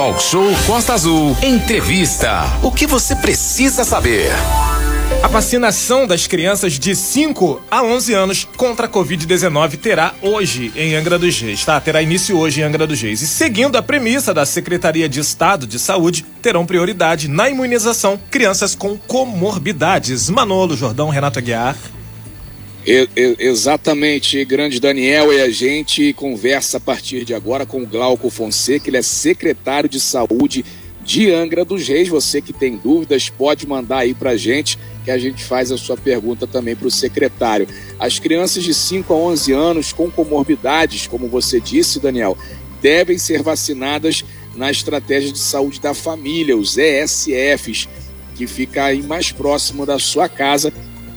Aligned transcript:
Talk 0.00 0.22
Show 0.22 0.50
Costa 0.66 0.94
Azul. 0.94 1.36
Entrevista. 1.42 2.44
O 2.62 2.72
que 2.72 2.86
você 2.86 3.14
precisa 3.14 3.84
saber? 3.84 4.30
A 5.22 5.28
vacinação 5.28 6.06
das 6.06 6.26
crianças 6.26 6.78
de 6.78 6.96
5 6.96 7.60
a 7.70 7.82
11 7.82 8.14
anos 8.14 8.48
contra 8.56 8.86
a 8.86 8.88
Covid-19 8.88 9.76
terá 9.76 10.14
hoje 10.22 10.72
em 10.74 10.94
Angra 10.94 11.18
dos 11.18 11.38
Reis, 11.38 11.66
tá? 11.66 11.78
Terá 11.78 12.00
início 12.00 12.38
hoje 12.38 12.62
em 12.62 12.64
Angra 12.64 12.86
dos 12.86 12.98
Reis. 12.98 13.20
E 13.20 13.26
seguindo 13.26 13.76
a 13.76 13.82
premissa 13.82 14.32
da 14.32 14.46
Secretaria 14.46 15.06
de 15.06 15.20
Estado 15.20 15.66
de 15.66 15.78
Saúde, 15.78 16.24
terão 16.40 16.64
prioridade 16.64 17.28
na 17.28 17.50
imunização 17.50 18.18
crianças 18.30 18.74
com 18.74 18.96
comorbidades. 18.96 20.30
Manolo, 20.30 20.78
Jordão, 20.78 21.10
Renato 21.10 21.38
Aguiar. 21.38 21.76
Exatamente, 23.38 24.44
grande 24.44 24.80
Daniel, 24.80 25.32
e 25.32 25.40
a 25.40 25.50
gente 25.50 26.12
conversa 26.14 26.78
a 26.78 26.80
partir 26.80 27.24
de 27.24 27.34
agora 27.34 27.66
com 27.66 27.84
Glauco 27.84 28.30
Fonseca, 28.30 28.88
ele 28.88 28.96
é 28.96 29.02
secretário 29.02 29.88
de 29.88 30.00
Saúde 30.00 30.64
de 31.04 31.30
Angra 31.32 31.64
dos 31.64 31.86
Reis. 31.86 32.08
Você 32.08 32.40
que 32.40 32.52
tem 32.52 32.76
dúvidas, 32.76 33.28
pode 33.28 33.66
mandar 33.66 33.98
aí 33.98 34.14
pra 34.14 34.36
gente 34.36 34.78
que 35.04 35.10
a 35.10 35.18
gente 35.18 35.42
faz 35.42 35.72
a 35.72 35.78
sua 35.78 35.96
pergunta 35.96 36.46
também 36.46 36.76
para 36.76 36.86
o 36.86 36.90
secretário. 36.90 37.66
As 37.98 38.18
crianças 38.18 38.62
de 38.62 38.72
5 38.72 39.12
a 39.12 39.16
11 39.16 39.52
anos 39.52 39.92
com 39.92 40.10
comorbidades, 40.10 41.06
como 41.06 41.28
você 41.28 41.60
disse, 41.60 42.00
Daniel, 42.00 42.36
devem 42.80 43.18
ser 43.18 43.42
vacinadas 43.42 44.24
na 44.54 44.70
estratégia 44.70 45.32
de 45.32 45.38
saúde 45.38 45.80
da 45.80 45.94
família, 45.94 46.56
os 46.56 46.76
ESFs, 46.76 47.88
que 48.36 48.46
fica 48.46 48.84
aí 48.84 49.02
mais 49.02 49.32
próximo 49.32 49.84
da 49.84 49.98
sua 49.98 50.28
casa. 50.28 50.72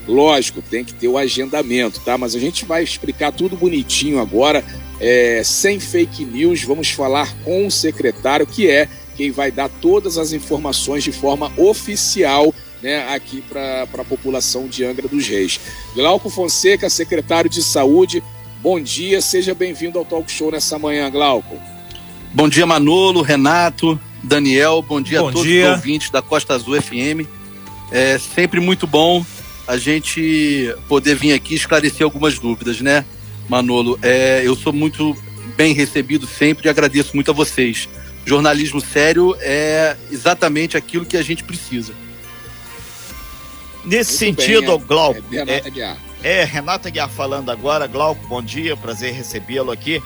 Lógico, 0.06 0.60
tem 0.60 0.84
que 0.84 0.92
ter 0.92 1.08
o 1.08 1.16
agendamento, 1.16 2.00
tá? 2.00 2.18
Mas 2.18 2.34
a 2.34 2.38
gente 2.38 2.64
vai 2.64 2.82
explicar 2.82 3.32
tudo 3.32 3.56
bonitinho 3.56 4.20
agora, 4.20 4.64
é, 5.00 5.42
sem 5.44 5.80
fake 5.80 6.24
news. 6.24 6.62
Vamos 6.62 6.90
falar 6.90 7.34
com 7.44 7.66
o 7.66 7.70
secretário, 7.70 8.46
que 8.46 8.68
é 8.68 8.88
quem 9.16 9.30
vai 9.30 9.50
dar 9.50 9.68
todas 9.68 10.18
as 10.18 10.32
informações 10.32 11.04
de 11.04 11.12
forma 11.12 11.50
oficial 11.56 12.52
né, 12.82 13.08
aqui 13.14 13.42
para 13.48 13.84
a 13.84 14.04
população 14.04 14.68
de 14.68 14.84
Angra 14.84 15.08
dos 15.08 15.26
Reis. 15.26 15.58
Glauco 15.94 16.28
Fonseca, 16.28 16.90
secretário 16.90 17.48
de 17.48 17.62
Saúde, 17.62 18.22
bom 18.60 18.78
dia, 18.78 19.22
seja 19.22 19.54
bem-vindo 19.54 19.98
ao 19.98 20.04
Talk 20.04 20.30
Show 20.30 20.50
nessa 20.50 20.78
manhã, 20.78 21.10
Glauco. 21.10 21.56
Bom 22.34 22.46
dia, 22.46 22.66
Manolo, 22.66 23.22
Renato, 23.22 23.98
Daniel, 24.22 24.82
bom 24.82 25.00
dia 25.00 25.20
bom 25.20 25.28
a 25.28 25.32
todos 25.32 25.46
dia. 25.46 25.70
os 25.70 25.76
ouvintes 25.76 26.10
da 26.10 26.20
Costa 26.20 26.54
Azul 26.54 26.80
FM. 26.80 27.26
É 27.90 28.18
sempre 28.18 28.60
muito 28.60 28.86
bom 28.86 29.24
a 29.66 29.76
gente 29.76 30.74
poder 30.88 31.14
vir 31.16 31.32
aqui 31.32 31.54
esclarecer 31.54 32.04
algumas 32.04 32.38
dúvidas, 32.38 32.80
né, 32.80 33.04
Manolo? 33.48 33.98
É, 34.02 34.42
eu 34.44 34.54
sou 34.54 34.72
muito 34.72 35.16
bem 35.56 35.72
recebido 35.72 36.26
sempre 36.26 36.66
e 36.66 36.70
agradeço 36.70 37.12
muito 37.14 37.30
a 37.30 37.34
vocês. 37.34 37.88
Jornalismo 38.26 38.80
sério 38.80 39.36
é 39.40 39.96
exatamente 40.10 40.76
aquilo 40.76 41.04
que 41.04 41.16
a 41.16 41.22
gente 41.22 41.44
precisa. 41.44 41.92
Nesse 43.84 44.24
Muito 44.24 44.40
sentido, 44.42 44.78
bem, 44.78 44.84
é, 44.84 44.88
Glauco. 44.88 45.22
É, 45.30 45.44
Renata 45.44 45.70
Guiar. 45.70 45.98
É, 46.22 46.40
é, 46.40 46.44
Renata 46.44 46.90
Guiar 46.90 47.10
falando 47.10 47.50
agora. 47.50 47.86
Glauco, 47.86 48.26
bom 48.26 48.42
dia, 48.42 48.76
prazer 48.76 49.12
recebê-lo 49.12 49.70
aqui. 49.70 50.02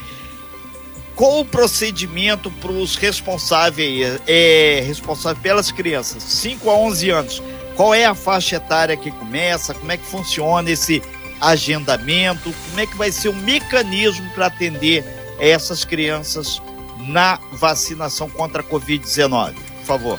Qual 1.15 1.41
o 1.41 1.45
procedimento 1.45 2.51
para 2.51 2.73
os 2.73 2.97
responsáveis, 2.97 4.21
é, 4.27 4.83
responsáveis 4.87 5.43
pelas 5.43 5.71
crianças, 5.71 6.23
5 6.23 6.71
a 6.71 6.75
11 6.75 7.11
anos? 7.11 7.43
Qual 7.79 7.95
é 7.95 8.07
a 8.07 8.13
faixa 8.13 8.57
etária 8.57 8.97
que 8.97 9.09
começa? 9.09 9.73
Como 9.73 9.93
é 9.93 9.97
que 9.97 10.05
funciona 10.05 10.69
esse 10.69 11.01
agendamento? 11.41 12.53
Como 12.71 12.81
é 12.81 12.85
que 12.85 12.97
vai 12.97 13.13
ser 13.13 13.29
o 13.29 13.33
mecanismo 13.33 14.29
para 14.35 14.47
atender 14.47 15.05
essas 15.39 15.85
crianças 15.85 16.61
na 17.07 17.39
vacinação 17.53 18.29
contra 18.29 18.63
a 18.63 18.65
Covid-19? 18.65 19.55
Por 19.55 19.85
favor. 19.85 20.19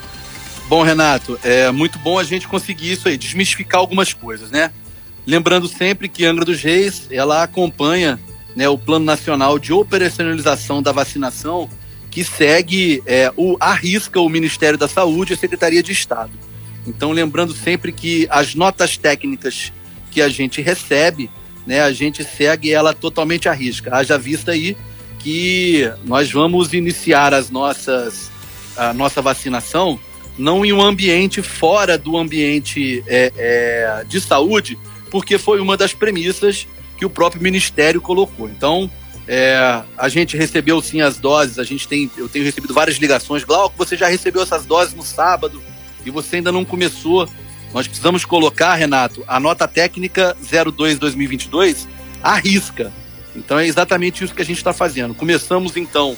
Bom, 0.70 0.82
Renato, 0.82 1.38
é 1.44 1.70
muito 1.70 1.98
bom 1.98 2.18
a 2.18 2.24
gente 2.24 2.48
conseguir 2.48 2.92
isso 2.92 3.06
aí, 3.06 3.18
desmistificar 3.18 3.78
algumas 3.78 4.14
coisas, 4.14 4.50
né? 4.50 4.72
Lembrando 5.26 5.68
sempre 5.68 6.08
que 6.08 6.24
Angra 6.24 6.46
dos 6.46 6.62
Reis, 6.62 7.08
ela 7.10 7.42
acompanha 7.42 8.18
né, 8.56 8.70
o 8.70 8.78
Plano 8.78 9.04
Nacional 9.04 9.58
de 9.58 9.70
Operacionalização 9.70 10.82
da 10.82 10.92
Vacinação, 10.92 11.68
que 12.10 12.24
segue, 12.24 13.02
é, 13.04 13.30
o, 13.36 13.58
arrisca 13.60 14.18
o 14.18 14.30
Ministério 14.30 14.78
da 14.78 14.88
Saúde 14.88 15.34
e 15.34 15.34
a 15.34 15.38
Secretaria 15.38 15.82
de 15.82 15.92
Estado. 15.92 16.32
Então, 16.86 17.12
lembrando 17.12 17.54
sempre 17.54 17.92
que 17.92 18.26
as 18.30 18.54
notas 18.54 18.96
técnicas 18.96 19.72
que 20.10 20.20
a 20.20 20.28
gente 20.28 20.60
recebe, 20.60 21.30
né, 21.66 21.82
a 21.82 21.92
gente 21.92 22.24
segue 22.24 22.72
ela 22.72 22.92
totalmente 22.92 23.48
à 23.48 23.52
risca. 23.52 23.94
Haja 23.94 24.18
vista 24.18 24.52
aí 24.52 24.76
que 25.18 25.90
nós 26.04 26.30
vamos 26.30 26.72
iniciar 26.72 27.34
as 27.34 27.50
nossas, 27.50 28.30
a 28.76 28.92
nossa 28.94 29.20
vacinação 29.20 30.00
não 30.38 30.64
em 30.64 30.72
um 30.72 30.80
ambiente 30.80 31.42
fora 31.42 31.98
do 31.98 32.16
ambiente 32.16 33.04
é, 33.06 33.30
é, 33.36 34.04
de 34.08 34.20
saúde, 34.20 34.78
porque 35.10 35.36
foi 35.36 35.60
uma 35.60 35.76
das 35.76 35.92
premissas 35.92 36.66
que 36.96 37.04
o 37.04 37.10
próprio 37.10 37.42
Ministério 37.42 38.00
colocou. 38.00 38.48
Então, 38.48 38.90
é, 39.28 39.82
a 39.98 40.08
gente 40.08 40.36
recebeu 40.36 40.80
sim 40.80 41.02
as 41.02 41.18
doses, 41.18 41.58
a 41.58 41.64
gente 41.64 41.86
tem, 41.86 42.10
eu 42.16 42.28
tenho 42.28 42.44
recebido 42.44 42.72
várias 42.72 42.96
ligações. 42.96 43.44
Glauco, 43.44 43.76
você 43.76 43.96
já 43.96 44.08
recebeu 44.08 44.42
essas 44.42 44.64
doses 44.64 44.94
no 44.94 45.02
sábado 45.02 45.60
e 46.04 46.10
você 46.10 46.36
ainda 46.36 46.52
não 46.52 46.64
começou. 46.64 47.28
Nós 47.72 47.86
precisamos 47.86 48.24
colocar, 48.24 48.74
Renato, 48.74 49.22
a 49.26 49.38
nota 49.38 49.66
técnica 49.68 50.36
02-2022 50.42 51.86
à 52.22 52.34
risca. 52.34 52.92
Então 53.34 53.58
é 53.58 53.66
exatamente 53.66 54.24
isso 54.24 54.34
que 54.34 54.42
a 54.42 54.44
gente 54.44 54.58
está 54.58 54.72
fazendo. 54.72 55.14
Começamos 55.14 55.76
então 55.76 56.16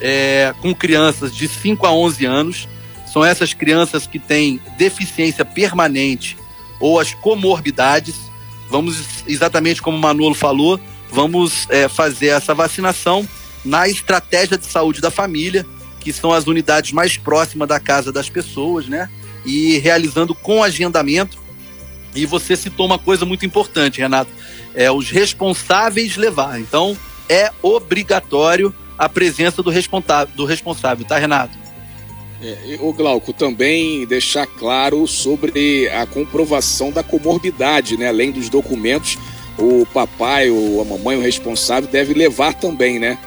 é, 0.00 0.54
com 0.60 0.74
crianças 0.74 1.34
de 1.34 1.48
5 1.48 1.86
a 1.86 1.92
11 1.92 2.24
anos, 2.26 2.68
são 3.12 3.24
essas 3.24 3.54
crianças 3.54 4.06
que 4.06 4.18
têm 4.18 4.60
deficiência 4.76 5.44
permanente 5.44 6.36
ou 6.80 6.98
as 6.98 7.14
comorbidades. 7.14 8.16
Vamos, 8.68 9.24
exatamente 9.26 9.80
como 9.80 9.96
o 9.96 10.00
Manolo 10.00 10.34
falou, 10.34 10.80
vamos 11.10 11.66
é, 11.70 11.88
fazer 11.88 12.28
essa 12.28 12.54
vacinação 12.54 13.28
na 13.64 13.88
estratégia 13.88 14.58
de 14.58 14.66
saúde 14.66 15.00
da 15.00 15.10
família, 15.10 15.64
que 16.04 16.12
são 16.12 16.32
as 16.32 16.46
unidades 16.46 16.92
mais 16.92 17.16
próximas 17.16 17.66
da 17.66 17.80
casa 17.80 18.12
das 18.12 18.28
pessoas, 18.28 18.86
né? 18.86 19.08
E 19.44 19.78
realizando 19.78 20.34
com 20.34 20.62
agendamento. 20.62 21.42
E 22.14 22.26
você 22.26 22.54
citou 22.54 22.84
uma 22.84 22.98
coisa 22.98 23.24
muito 23.24 23.44
importante, 23.44 24.00
Renato, 24.00 24.30
é 24.74 24.92
os 24.92 25.10
responsáveis 25.10 26.16
levar. 26.16 26.60
Então, 26.60 26.96
é 27.28 27.50
obrigatório 27.62 28.72
a 28.98 29.08
presença 29.08 29.62
do 29.62 29.70
responsável, 29.70 30.32
do 30.36 30.44
responsável 30.44 31.04
tá, 31.06 31.18
Renato? 31.18 31.58
É, 32.42 32.78
o 32.80 32.92
Glauco, 32.92 33.32
também 33.32 34.06
deixar 34.06 34.46
claro 34.46 35.06
sobre 35.06 35.88
a 35.88 36.06
comprovação 36.06 36.92
da 36.92 37.02
comorbidade, 37.02 37.96
né? 37.96 38.08
Além 38.08 38.30
dos 38.30 38.50
documentos, 38.50 39.16
o 39.58 39.86
papai 39.86 40.50
ou 40.50 40.82
a 40.82 40.84
mamãe, 40.84 41.16
o 41.16 41.22
responsável, 41.22 41.88
deve 41.88 42.12
levar 42.12 42.52
também, 42.52 42.98
né? 42.98 43.18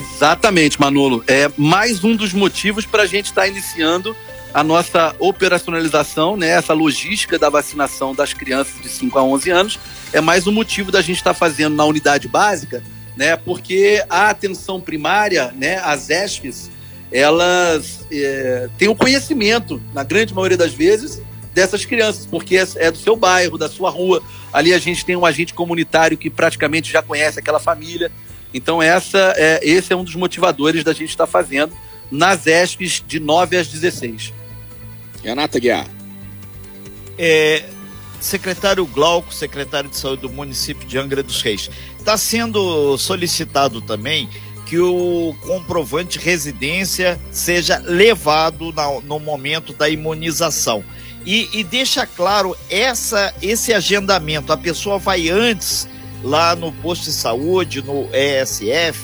Exatamente, 0.00 0.80
Manolo. 0.80 1.22
É 1.26 1.50
mais 1.56 2.02
um 2.04 2.16
dos 2.16 2.32
motivos 2.32 2.84
para 2.86 3.02
a 3.02 3.06
gente 3.06 3.26
estar 3.26 3.42
tá 3.42 3.48
iniciando 3.48 4.16
a 4.52 4.62
nossa 4.62 5.14
operacionalização, 5.18 6.36
né? 6.36 6.48
Essa 6.50 6.72
logística 6.72 7.38
da 7.38 7.50
vacinação 7.50 8.14
das 8.14 8.32
crianças 8.32 8.80
de 8.80 8.88
5 8.88 9.18
a 9.18 9.22
11 9.22 9.50
anos. 9.50 9.80
É 10.12 10.20
mais 10.20 10.46
um 10.46 10.52
motivo 10.52 10.92
da 10.92 11.02
gente 11.02 11.16
estar 11.16 11.32
tá 11.32 11.38
fazendo 11.38 11.74
na 11.74 11.84
unidade 11.84 12.28
básica, 12.28 12.82
né? 13.16 13.36
Porque 13.36 14.04
a 14.08 14.30
atenção 14.30 14.80
primária, 14.80 15.52
né? 15.56 15.78
As 15.78 16.08
ESPs, 16.08 16.70
elas 17.10 18.06
é, 18.12 18.68
têm 18.78 18.88
o 18.88 18.94
conhecimento, 18.94 19.82
na 19.92 20.04
grande 20.04 20.32
maioria 20.32 20.56
das 20.56 20.72
vezes, 20.72 21.20
dessas 21.52 21.84
crianças, 21.84 22.26
porque 22.26 22.56
é, 22.56 22.66
é, 22.76 22.90
do 22.90 22.98
seu 22.98 23.16
bairro, 23.16 23.56
da 23.56 23.68
sua 23.68 23.90
rua. 23.90 24.22
Ali 24.52 24.72
a 24.74 24.78
gente 24.78 25.04
tem 25.04 25.16
um 25.16 25.24
agente 25.24 25.54
comunitário 25.54 26.18
que 26.18 26.28
praticamente 26.28 26.92
já 26.92 27.02
conhece 27.02 27.38
aquela 27.38 27.60
família. 27.60 28.10
Então 28.54 28.80
essa 28.80 29.34
é, 29.36 29.60
esse 29.62 29.92
é 29.92 29.96
um 29.96 30.04
dos 30.04 30.14
motivadores 30.14 30.84
da 30.84 30.92
gente 30.92 31.10
estar 31.10 31.26
tá 31.26 31.30
fazendo 31.30 31.74
nas 32.10 32.46
ESPs 32.46 33.02
de 33.06 33.18
9 33.18 33.56
às 33.56 33.66
16. 33.66 34.32
Renata 35.22 35.58
Guiar. 35.58 35.86
É, 37.18 37.64
secretário 38.20 38.86
Glauco, 38.86 39.34
secretário 39.34 39.90
de 39.90 39.96
saúde 39.96 40.22
do 40.22 40.30
município 40.30 40.86
de 40.86 40.96
Angra 40.96 41.22
dos 41.22 41.42
Reis, 41.42 41.70
está 41.98 42.16
sendo 42.16 42.96
solicitado 42.96 43.80
também 43.80 44.28
que 44.66 44.78
o 44.78 45.34
comprovante 45.42 46.18
de 46.18 46.24
residência 46.24 47.20
seja 47.30 47.78
levado 47.84 48.72
na, 48.72 49.00
no 49.00 49.18
momento 49.18 49.72
da 49.72 49.88
imunização. 49.88 50.84
E, 51.26 51.48
e, 51.52 51.64
deixa 51.64 52.06
claro 52.06 52.56
essa, 52.68 53.34
esse 53.40 53.72
agendamento. 53.72 54.52
A 54.52 54.56
pessoa 54.56 54.98
vai 54.98 55.30
antes 55.30 55.88
lá 56.24 56.56
no 56.56 56.72
posto 56.72 57.04
de 57.04 57.12
saúde, 57.12 57.82
no 57.82 58.08
ESF, 58.12 58.98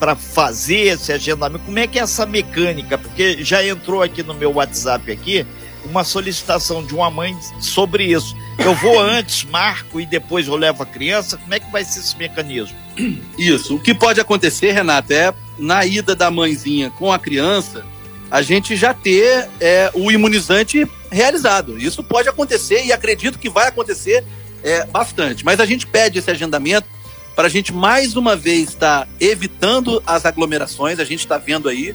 para 0.00 0.16
fazer 0.16 0.94
esse 0.94 1.12
agendamento. 1.12 1.64
Como 1.64 1.78
é 1.78 1.86
que 1.86 1.98
é 1.98 2.02
essa 2.02 2.26
mecânica? 2.26 2.98
Porque 2.98 3.44
já 3.44 3.64
entrou 3.64 4.02
aqui 4.02 4.22
no 4.22 4.34
meu 4.34 4.54
WhatsApp 4.54 5.12
aqui 5.12 5.46
uma 5.84 6.04
solicitação 6.04 6.84
de 6.84 6.94
uma 6.94 7.10
mãe 7.10 7.36
sobre 7.60 8.04
isso. 8.04 8.36
Eu 8.58 8.74
vou 8.74 8.98
antes, 9.00 9.44
marco 9.44 10.00
e 10.00 10.06
depois 10.06 10.48
eu 10.48 10.56
levo 10.56 10.82
a 10.82 10.86
criança. 10.86 11.36
Como 11.36 11.54
é 11.54 11.60
que 11.60 11.70
vai 11.70 11.84
ser 11.84 12.00
esse 12.00 12.16
mecanismo? 12.16 12.76
Isso. 13.38 13.76
O 13.76 13.80
que 13.80 13.94
pode 13.94 14.20
acontecer, 14.20 14.72
Renato, 14.72 15.12
é 15.12 15.32
na 15.58 15.84
ida 15.84 16.14
da 16.14 16.30
mãezinha 16.30 16.90
com 16.90 17.12
a 17.12 17.18
criança, 17.18 17.84
a 18.30 18.42
gente 18.42 18.74
já 18.76 18.94
ter 18.94 19.48
é, 19.60 19.90
o 19.94 20.10
imunizante 20.10 20.86
realizado. 21.10 21.78
Isso 21.78 22.02
pode 22.02 22.28
acontecer 22.28 22.84
e 22.84 22.92
acredito 22.92 23.38
que 23.38 23.48
vai 23.48 23.68
acontecer 23.68 24.24
é, 24.62 24.84
bastante. 24.86 25.44
Mas 25.44 25.60
a 25.60 25.66
gente 25.66 25.86
pede 25.86 26.18
esse 26.18 26.30
agendamento 26.30 26.86
para 27.34 27.46
a 27.46 27.50
gente 27.50 27.72
mais 27.72 28.16
uma 28.16 28.36
vez 28.36 28.70
estar 28.70 29.06
tá 29.06 29.08
evitando 29.20 30.02
as 30.06 30.24
aglomerações. 30.24 30.98
A 30.98 31.04
gente 31.04 31.20
está 31.20 31.38
vendo 31.38 31.68
aí 31.68 31.94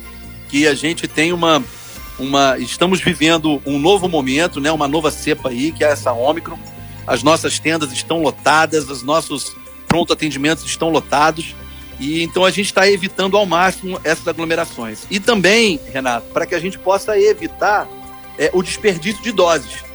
que 0.50 0.68
a 0.68 0.74
gente 0.74 1.08
tem 1.08 1.32
uma, 1.32 1.64
uma. 2.18 2.58
Estamos 2.58 3.00
vivendo 3.02 3.62
um 3.66 3.80
novo 3.80 4.08
momento, 4.08 4.60
né? 4.60 4.72
uma 4.72 4.88
nova 4.88 5.12
cepa 5.12 5.50
aí, 5.50 5.72
que 5.72 5.84
é 5.84 5.92
essa 5.92 6.12
Ômicron. 6.12 6.58
As 7.06 7.24
nossas 7.24 7.58
tendas 7.60 7.92
estão 7.94 8.22
lotadas, 8.22 8.90
os 8.90 9.02
nossos 9.02 9.56
pronto 9.88 10.12
atendimentos 10.12 10.66
estão 10.66 10.90
lotados. 10.90 11.56
E 12.00 12.22
então 12.22 12.46
a 12.46 12.52
gente 12.52 12.68
está 12.68 12.88
evitando 12.88 13.38
ao 13.38 13.46
máximo 13.46 14.00
essas 14.04 14.28
aglomerações. 14.28 15.06
E 15.10 15.20
também, 15.20 15.80
Renato, 15.92 16.28
para 16.32 16.46
que 16.46 16.54
a 16.54 16.60
gente 16.60 16.78
possa 16.78 17.18
evitar 17.20 17.88
é, 18.38 18.52
o 18.54 18.62
desperdício 18.62 19.24
de 19.24 19.32
doses. 19.32 19.87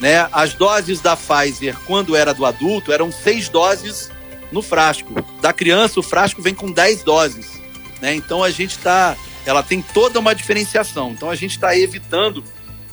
Né? 0.00 0.26
As 0.32 0.54
doses 0.54 1.00
da 1.00 1.14
Pfizer, 1.14 1.76
quando 1.86 2.16
era 2.16 2.32
do 2.32 2.46
adulto, 2.46 2.92
eram 2.92 3.12
seis 3.12 3.48
doses 3.48 4.10
no 4.50 4.62
frasco. 4.62 5.14
Da 5.40 5.52
criança, 5.52 6.00
o 6.00 6.02
frasco 6.02 6.40
vem 6.40 6.54
com 6.54 6.70
dez 6.70 7.02
doses. 7.02 7.60
Né? 8.00 8.14
Então 8.14 8.42
a 8.42 8.50
gente 8.50 8.72
está. 8.72 9.16
Ela 9.44 9.62
tem 9.62 9.82
toda 9.82 10.18
uma 10.18 10.34
diferenciação. 10.34 11.12
Então 11.12 11.30
a 11.30 11.34
gente 11.34 11.52
está 11.52 11.76
evitando 11.76 12.42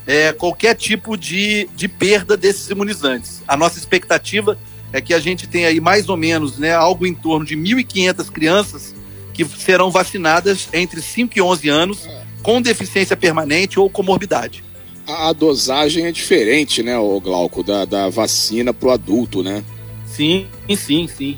é, 0.06 0.34
qualquer 0.34 0.76
tipo 0.76 1.18
de, 1.18 1.70
de 1.76 1.88
perda 1.88 2.36
desses 2.36 2.70
imunizantes. 2.70 3.42
A 3.48 3.56
nossa 3.56 3.78
expectativa 3.80 4.58
é 4.92 5.02
que 5.02 5.14
a 5.14 5.20
gente 5.20 5.48
tem 5.48 5.66
aí 5.66 5.80
mais 5.80 6.10
ou 6.10 6.18
menos 6.18 6.58
né, 6.58 6.74
algo 6.74 7.06
em 7.06 7.14
torno 7.14 7.46
de 7.46 7.56
1.500 7.56 8.32
crianças 8.32 8.96
que 9.34 9.46
serão 9.46 9.92
vacinadas 9.92 10.68
entre 10.74 11.02
5 11.02 11.38
e 11.38 11.42
11 11.42 11.70
anos 11.70 12.10
com 12.42 12.62
deficiência 12.62 13.16
permanente 13.16 13.80
ou 13.80 13.90
comorbidade. 13.90 14.64
A, 15.08 15.32
dosagem 15.32 16.06
é 16.06 16.12
diferente, 16.12 16.84
né, 16.84 16.98
o 16.98 17.20
Glauco, 17.22 17.64
da, 17.64 17.86
da 17.86 18.10
vacina 18.10 18.74
para 18.74 18.90
o 18.90 18.92
adulto, 18.92 19.42
né? 19.42 19.64
Sim, 20.06 20.48
sim, 20.76 21.08
sim. 21.08 21.38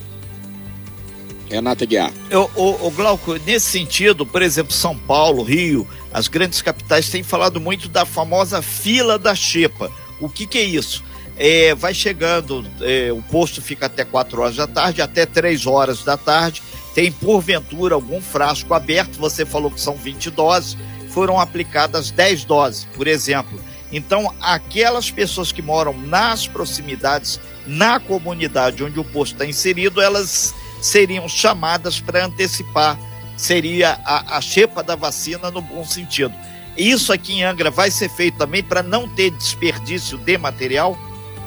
Renata 1.49 1.85
Guiar. 1.85 2.11
O, 2.55 2.87
o, 2.87 2.91
Glauco, 2.91 3.35
nesse 3.45 3.67
sentido, 3.67 4.25
por 4.25 4.41
exemplo, 4.41 4.73
São 4.73 4.97
Paulo, 4.97 5.43
Rio, 5.43 5.87
as 6.13 6.27
grandes 6.27 6.61
capitais 6.61 7.09
têm 7.09 7.23
falado 7.23 7.59
muito 7.59 7.89
da 7.89 8.05
famosa 8.05 8.61
fila 8.61 9.17
da 9.17 9.35
xepa. 9.35 9.91
O 10.19 10.29
que, 10.29 10.45
que 10.45 10.57
é 10.57 10.63
isso? 10.63 11.03
É, 11.37 11.73
vai 11.73 11.93
chegando, 11.93 12.65
é, 12.81 13.11
o 13.11 13.21
posto 13.21 13.61
fica 13.61 13.85
até 13.85 14.03
4 14.03 14.41
horas 14.41 14.55
da 14.55 14.67
tarde, 14.67 15.01
até 15.01 15.25
3 15.25 15.65
horas 15.65 16.03
da 16.03 16.17
tarde. 16.17 16.61
Tem, 16.93 17.11
porventura, 17.11 17.95
algum 17.95 18.21
frasco 18.21 18.73
aberto. 18.73 19.17
Você 19.19 19.45
falou 19.45 19.71
que 19.71 19.79
são 19.79 19.95
20 19.95 20.29
doses, 20.31 20.77
foram 21.09 21.39
aplicadas 21.39 22.11
10 22.11 22.45
doses, 22.45 22.87
por 22.95 23.07
exemplo. 23.07 23.59
Então, 23.91 24.33
aquelas 24.39 25.09
pessoas 25.09 25.51
que 25.51 25.61
moram 25.61 25.93
nas 25.93 26.47
proximidades, 26.47 27.39
na 27.65 27.99
comunidade 27.99 28.83
onde 28.83 28.99
o 28.99 29.03
posto 29.03 29.33
está 29.33 29.45
inserido, 29.45 30.01
elas 30.01 30.53
seriam 30.81 31.27
chamadas 31.27 31.99
para 31.99 32.25
antecipar. 32.25 32.99
Seria 33.35 33.99
a, 34.05 34.37
a 34.37 34.41
xepa 34.41 34.83
da 34.83 34.95
vacina 34.95 35.49
no 35.49 35.61
bom 35.61 35.83
sentido. 35.83 36.33
Isso 36.77 37.11
aqui 37.11 37.33
em 37.33 37.43
Angra 37.43 37.71
vai 37.71 37.89
ser 37.89 38.09
feito 38.09 38.37
também 38.37 38.63
para 38.63 38.83
não 38.83 39.07
ter 39.07 39.31
desperdício 39.31 40.17
de 40.17 40.37
material? 40.37 40.97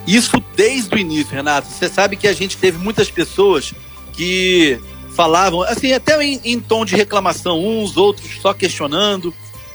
Isso 0.07 0.43
desde 0.57 0.95
o 0.95 0.99
início, 0.99 1.35
Renato. 1.35 1.69
Você 1.69 1.89
sabe 1.89 2.17
que 2.17 2.27
a 2.27 2.33
gente 2.33 2.57
teve 2.57 2.77
muitas 2.79 3.11
pessoas 3.11 3.73
que 4.13 4.81
falavam, 5.15 5.63
assim, 5.63 5.93
até 5.93 6.23
em, 6.23 6.41
em 6.45 6.61
tom 6.61 6.85
de 6.85 6.97
reclamação, 6.97 7.63
uns, 7.63 7.97
outros 7.97 8.41
só 8.41 8.53
questionando. 8.53 9.33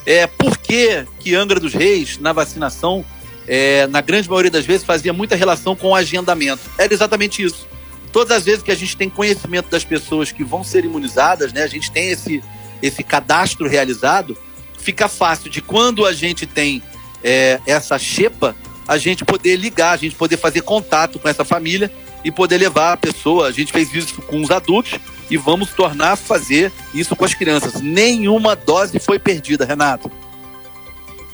É, 0.07 0.25
por 0.25 0.57
que, 0.57 1.05
que 1.19 1.35
Angra 1.35 1.59
dos 1.59 1.73
Reis, 1.73 2.17
na 2.17 2.31
vacinação, 2.31 3.03
é, 3.45 3.85
na 3.87 3.99
grande 3.99 4.29
maioria 4.29 4.49
das 4.49 4.65
vezes, 4.65 4.85
fazia 4.85 5.11
muita 5.11 5.35
relação 5.35 5.75
com 5.75 5.89
o 5.89 5.95
agendamento? 5.95 6.61
Era 6.77 6.93
exatamente 6.93 7.43
isso. 7.43 7.67
Todas 8.13 8.37
as 8.37 8.45
vezes 8.45 8.63
que 8.63 8.71
a 8.71 8.75
gente 8.75 8.95
tem 8.95 9.09
conhecimento 9.09 9.69
das 9.69 9.83
pessoas 9.83 10.31
que 10.31 10.45
vão 10.45 10.63
ser 10.63 10.85
imunizadas, 10.85 11.51
né, 11.51 11.61
a 11.61 11.67
gente 11.67 11.91
tem 11.91 12.09
esse, 12.09 12.41
esse 12.81 13.03
cadastro 13.03 13.67
realizado, 13.67 14.37
fica 14.79 15.09
fácil 15.09 15.49
de 15.49 15.61
quando 15.61 16.05
a 16.05 16.13
gente 16.13 16.45
tem 16.45 16.81
é, 17.21 17.59
essa 17.67 17.99
xepa, 17.99 18.55
a 18.87 18.97
gente 18.97 19.25
poder 19.25 19.57
ligar, 19.57 19.91
a 19.91 19.97
gente 19.97 20.15
poder 20.15 20.37
fazer 20.37 20.61
contato 20.61 21.19
com 21.19 21.27
essa 21.27 21.43
família 21.43 21.91
e 22.23 22.31
poder 22.31 22.57
levar 22.59 22.93
a 22.93 22.97
pessoa. 22.97 23.49
A 23.49 23.51
gente 23.51 23.73
fez 23.73 23.93
isso 23.93 24.21
com 24.21 24.41
os 24.41 24.51
adultos 24.51 24.97
e 25.29 25.37
vamos 25.37 25.71
tornar 25.71 26.13
a 26.13 26.15
fazer 26.15 26.71
isso 26.93 27.15
com 27.15 27.25
as 27.25 27.33
crianças. 27.33 27.81
Nenhuma 27.81 28.55
dose 28.55 28.99
foi 28.99 29.19
perdida, 29.19 29.65
Renato. 29.65 30.11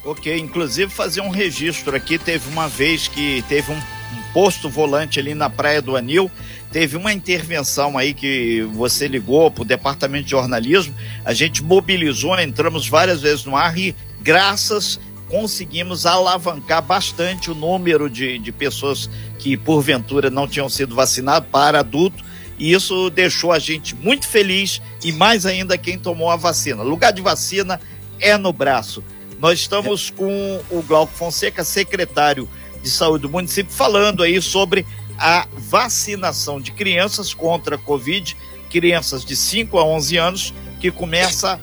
Ok, 0.05 0.37
inclusive 0.37 0.91
fazer 0.91 1.21
um 1.21 1.29
registro 1.29 1.95
aqui. 1.95 2.17
Teve 2.17 2.49
uma 2.49 2.67
vez 2.67 3.07
que 3.07 3.43
teve 3.47 3.71
um, 3.71 3.77
um 3.77 4.33
posto 4.33 4.69
volante 4.69 5.19
ali 5.19 5.33
na 5.33 5.49
Praia 5.49 5.81
do 5.81 5.95
Anil. 5.95 6.29
Teve 6.71 6.97
uma 6.97 7.13
intervenção 7.13 7.97
aí 7.97 8.13
que 8.13 8.63
você 8.73 9.07
ligou 9.07 9.49
para 9.51 9.61
o 9.61 9.65
departamento 9.65 10.25
de 10.25 10.31
jornalismo. 10.31 10.93
A 11.23 11.33
gente 11.33 11.63
mobilizou, 11.63 12.37
entramos 12.39 12.87
várias 12.87 13.21
vezes 13.21 13.45
no 13.45 13.55
ar 13.55 13.77
e, 13.77 13.95
graças 14.21 14.99
conseguimos 15.33 16.05
alavancar 16.05 16.83
bastante 16.83 17.49
o 17.49 17.55
número 17.55 18.07
de, 18.07 18.37
de 18.37 18.51
pessoas 18.51 19.09
que 19.39 19.57
porventura 19.57 20.29
não 20.29 20.47
tinham 20.47 20.69
sido 20.69 20.93
vacinadas 20.93 21.49
para 21.51 21.79
adulto. 21.79 22.23
E 22.57 22.73
isso 22.73 23.09
deixou 23.09 23.51
a 23.51 23.59
gente 23.59 23.95
muito 23.95 24.27
feliz 24.27 24.81
e 25.03 25.11
mais 25.11 25.45
ainda 25.45 25.77
quem 25.77 25.97
tomou 25.97 26.29
a 26.29 26.35
vacina. 26.35 26.83
Lugar 26.83 27.11
de 27.11 27.21
vacina 27.21 27.79
é 28.19 28.37
no 28.37 28.53
braço. 28.53 29.03
Nós 29.39 29.59
estamos 29.59 30.09
com 30.09 30.61
o 30.69 30.81
Glauco 30.81 31.13
Fonseca, 31.13 31.63
secretário 31.63 32.47
de 32.81 32.89
saúde 32.89 33.23
do 33.23 33.29
município, 33.29 33.73
falando 33.73 34.23
aí 34.23 34.41
sobre 34.41 34.85
a 35.17 35.47
vacinação 35.57 36.59
de 36.59 36.71
crianças 36.71 37.33
contra 37.33 37.75
a 37.75 37.77
Covid, 37.77 38.35
crianças 38.69 39.23
de 39.25 39.35
5 39.35 39.77
a 39.77 39.85
11 39.85 40.17
anos, 40.17 40.53
que 40.79 40.91
começa 40.91 41.59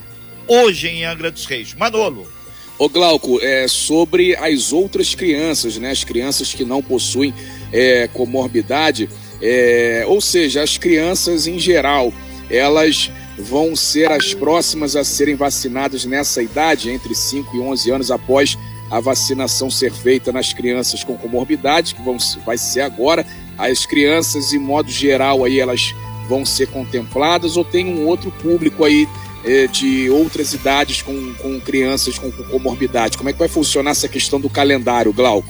hoje 0.46 0.88
em 0.88 1.04
Angra 1.04 1.30
dos 1.30 1.46
Reis. 1.46 1.74
Manolo. 1.74 2.26
Ô 2.78 2.88
Glauco, 2.88 3.38
é, 3.42 3.68
sobre 3.68 4.34
as 4.36 4.72
outras 4.72 5.14
crianças, 5.14 5.76
né? 5.76 5.90
As 5.90 6.02
crianças 6.02 6.54
que 6.54 6.64
não 6.64 6.82
possuem 6.82 7.34
é, 7.70 8.08
comorbidade, 8.08 9.08
é, 9.42 10.04
ou 10.06 10.20
seja, 10.20 10.62
as 10.62 10.76
crianças 10.76 11.46
em 11.46 11.58
geral, 11.58 12.12
elas 12.50 13.10
vão 13.38 13.74
ser 13.74 14.10
as 14.10 14.34
próximas 14.34 14.96
a 14.96 15.04
serem 15.04 15.34
vacinadas 15.34 16.04
nessa 16.04 16.42
idade, 16.42 16.90
entre 16.90 17.14
5 17.14 17.56
e 17.56 17.60
11 17.60 17.90
anos 17.90 18.10
após 18.10 18.58
a 18.90 19.00
vacinação 19.00 19.70
ser 19.70 19.92
feita 19.92 20.32
nas 20.32 20.52
crianças 20.52 21.04
com 21.04 21.16
comorbidade, 21.16 21.94
que 21.94 22.02
vão, 22.02 22.18
vai 22.44 22.58
ser 22.58 22.80
agora. 22.80 23.24
As 23.56 23.86
crianças, 23.86 24.52
em 24.52 24.58
modo 24.58 24.90
geral, 24.90 25.44
aí 25.44 25.60
elas 25.60 25.94
vão 26.28 26.44
ser 26.44 26.68
contempladas 26.68 27.56
ou 27.56 27.64
tem 27.64 27.86
um 27.86 28.06
outro 28.06 28.30
público 28.30 28.84
aí 28.84 29.08
é, 29.44 29.66
de 29.66 30.10
outras 30.10 30.52
idades 30.52 31.02
com, 31.02 31.34
com 31.34 31.60
crianças 31.60 32.18
com, 32.18 32.30
com 32.30 32.42
comorbidade? 32.44 33.16
Como 33.16 33.30
é 33.30 33.32
que 33.32 33.38
vai 33.38 33.48
funcionar 33.48 33.92
essa 33.92 34.08
questão 34.08 34.40
do 34.40 34.50
calendário, 34.50 35.12
Glauco? 35.12 35.48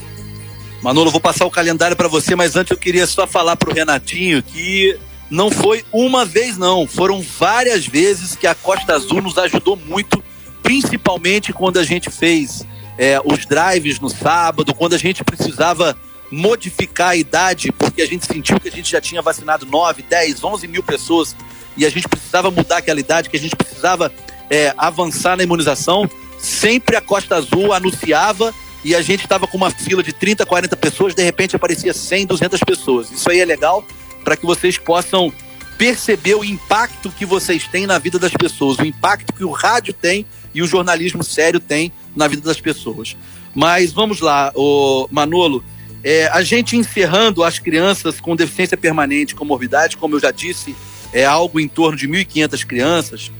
Manolo, 0.82 1.10
vou 1.10 1.20
passar 1.20 1.44
o 1.44 1.50
calendário 1.50 1.96
para 1.96 2.08
você, 2.08 2.34
mas 2.34 2.56
antes 2.56 2.70
eu 2.70 2.76
queria 2.76 3.06
só 3.06 3.26
falar 3.26 3.54
para 3.56 3.70
o 3.70 3.74
Renatinho 3.74 4.42
que 4.42 4.98
não 5.30 5.50
foi 5.50 5.84
uma 5.92 6.24
vez, 6.24 6.56
não. 6.56 6.86
Foram 6.86 7.20
várias 7.20 7.86
vezes 7.86 8.34
que 8.34 8.46
a 8.46 8.54
Costa 8.54 8.94
Azul 8.94 9.20
nos 9.20 9.36
ajudou 9.36 9.76
muito, 9.76 10.22
principalmente 10.62 11.52
quando 11.52 11.78
a 11.78 11.84
gente 11.84 12.10
fez 12.10 12.66
é, 12.96 13.20
os 13.22 13.44
drives 13.44 14.00
no 14.00 14.08
sábado, 14.08 14.74
quando 14.74 14.94
a 14.94 14.98
gente 14.98 15.22
precisava 15.22 15.96
modificar 16.30 17.10
a 17.10 17.16
idade, 17.16 17.72
porque 17.72 18.00
a 18.00 18.06
gente 18.06 18.24
sentiu 18.24 18.58
que 18.58 18.68
a 18.68 18.72
gente 18.72 18.90
já 18.90 19.00
tinha 19.00 19.20
vacinado 19.20 19.66
9, 19.66 20.02
10, 20.02 20.42
11 20.42 20.66
mil 20.66 20.82
pessoas 20.82 21.36
e 21.76 21.84
a 21.84 21.90
gente 21.90 22.08
precisava 22.08 22.50
mudar 22.50 22.78
aquela 22.78 23.00
idade, 23.00 23.28
que 23.28 23.36
a 23.36 23.40
gente 23.40 23.54
precisava 23.54 24.12
é, 24.48 24.72
avançar 24.78 25.36
na 25.36 25.42
imunização, 25.42 26.08
sempre 26.38 26.96
a 26.96 27.00
Costa 27.00 27.36
Azul 27.36 27.72
anunciava 27.72 28.54
e 28.84 28.94
a 28.94 29.02
gente 29.02 29.24
estava 29.24 29.46
com 29.46 29.56
uma 29.56 29.70
fila 29.70 30.02
de 30.02 30.12
30, 30.12 30.46
40 30.46 30.76
pessoas, 30.76 31.14
de 31.14 31.22
repente 31.22 31.54
aparecia 31.54 31.92
100, 31.92 32.26
200 32.26 32.60
pessoas. 32.60 33.10
Isso 33.10 33.30
aí 33.30 33.40
é 33.40 33.44
legal 33.44 33.84
para 34.24 34.36
que 34.36 34.46
vocês 34.46 34.78
possam 34.78 35.32
perceber 35.76 36.34
o 36.34 36.44
impacto 36.44 37.10
que 37.10 37.24
vocês 37.24 37.66
têm 37.66 37.86
na 37.86 37.98
vida 37.98 38.18
das 38.18 38.32
pessoas, 38.32 38.78
o 38.78 38.84
impacto 38.84 39.32
que 39.32 39.44
o 39.44 39.50
rádio 39.50 39.94
tem 39.94 40.26
e 40.54 40.62
o 40.62 40.66
jornalismo 40.66 41.24
sério 41.24 41.58
tem 41.58 41.92
na 42.14 42.28
vida 42.28 42.42
das 42.42 42.60
pessoas. 42.60 43.16
Mas 43.54 43.92
vamos 43.92 44.20
lá, 44.20 44.52
o 44.54 45.08
Manolo, 45.10 45.64
é, 46.04 46.28
a 46.28 46.42
gente 46.42 46.76
encerrando 46.76 47.42
as 47.42 47.58
crianças 47.58 48.20
com 48.20 48.36
deficiência 48.36 48.76
permanente, 48.76 49.34
com 49.34 49.44
morbidade, 49.44 49.96
como 49.96 50.16
eu 50.16 50.20
já 50.20 50.30
disse 50.30 50.74
é 51.12 51.24
algo 51.24 51.58
em 51.58 51.68
torno 51.68 51.96
de 51.96 52.08
1.500 52.08 52.64
crianças, 52.64 53.32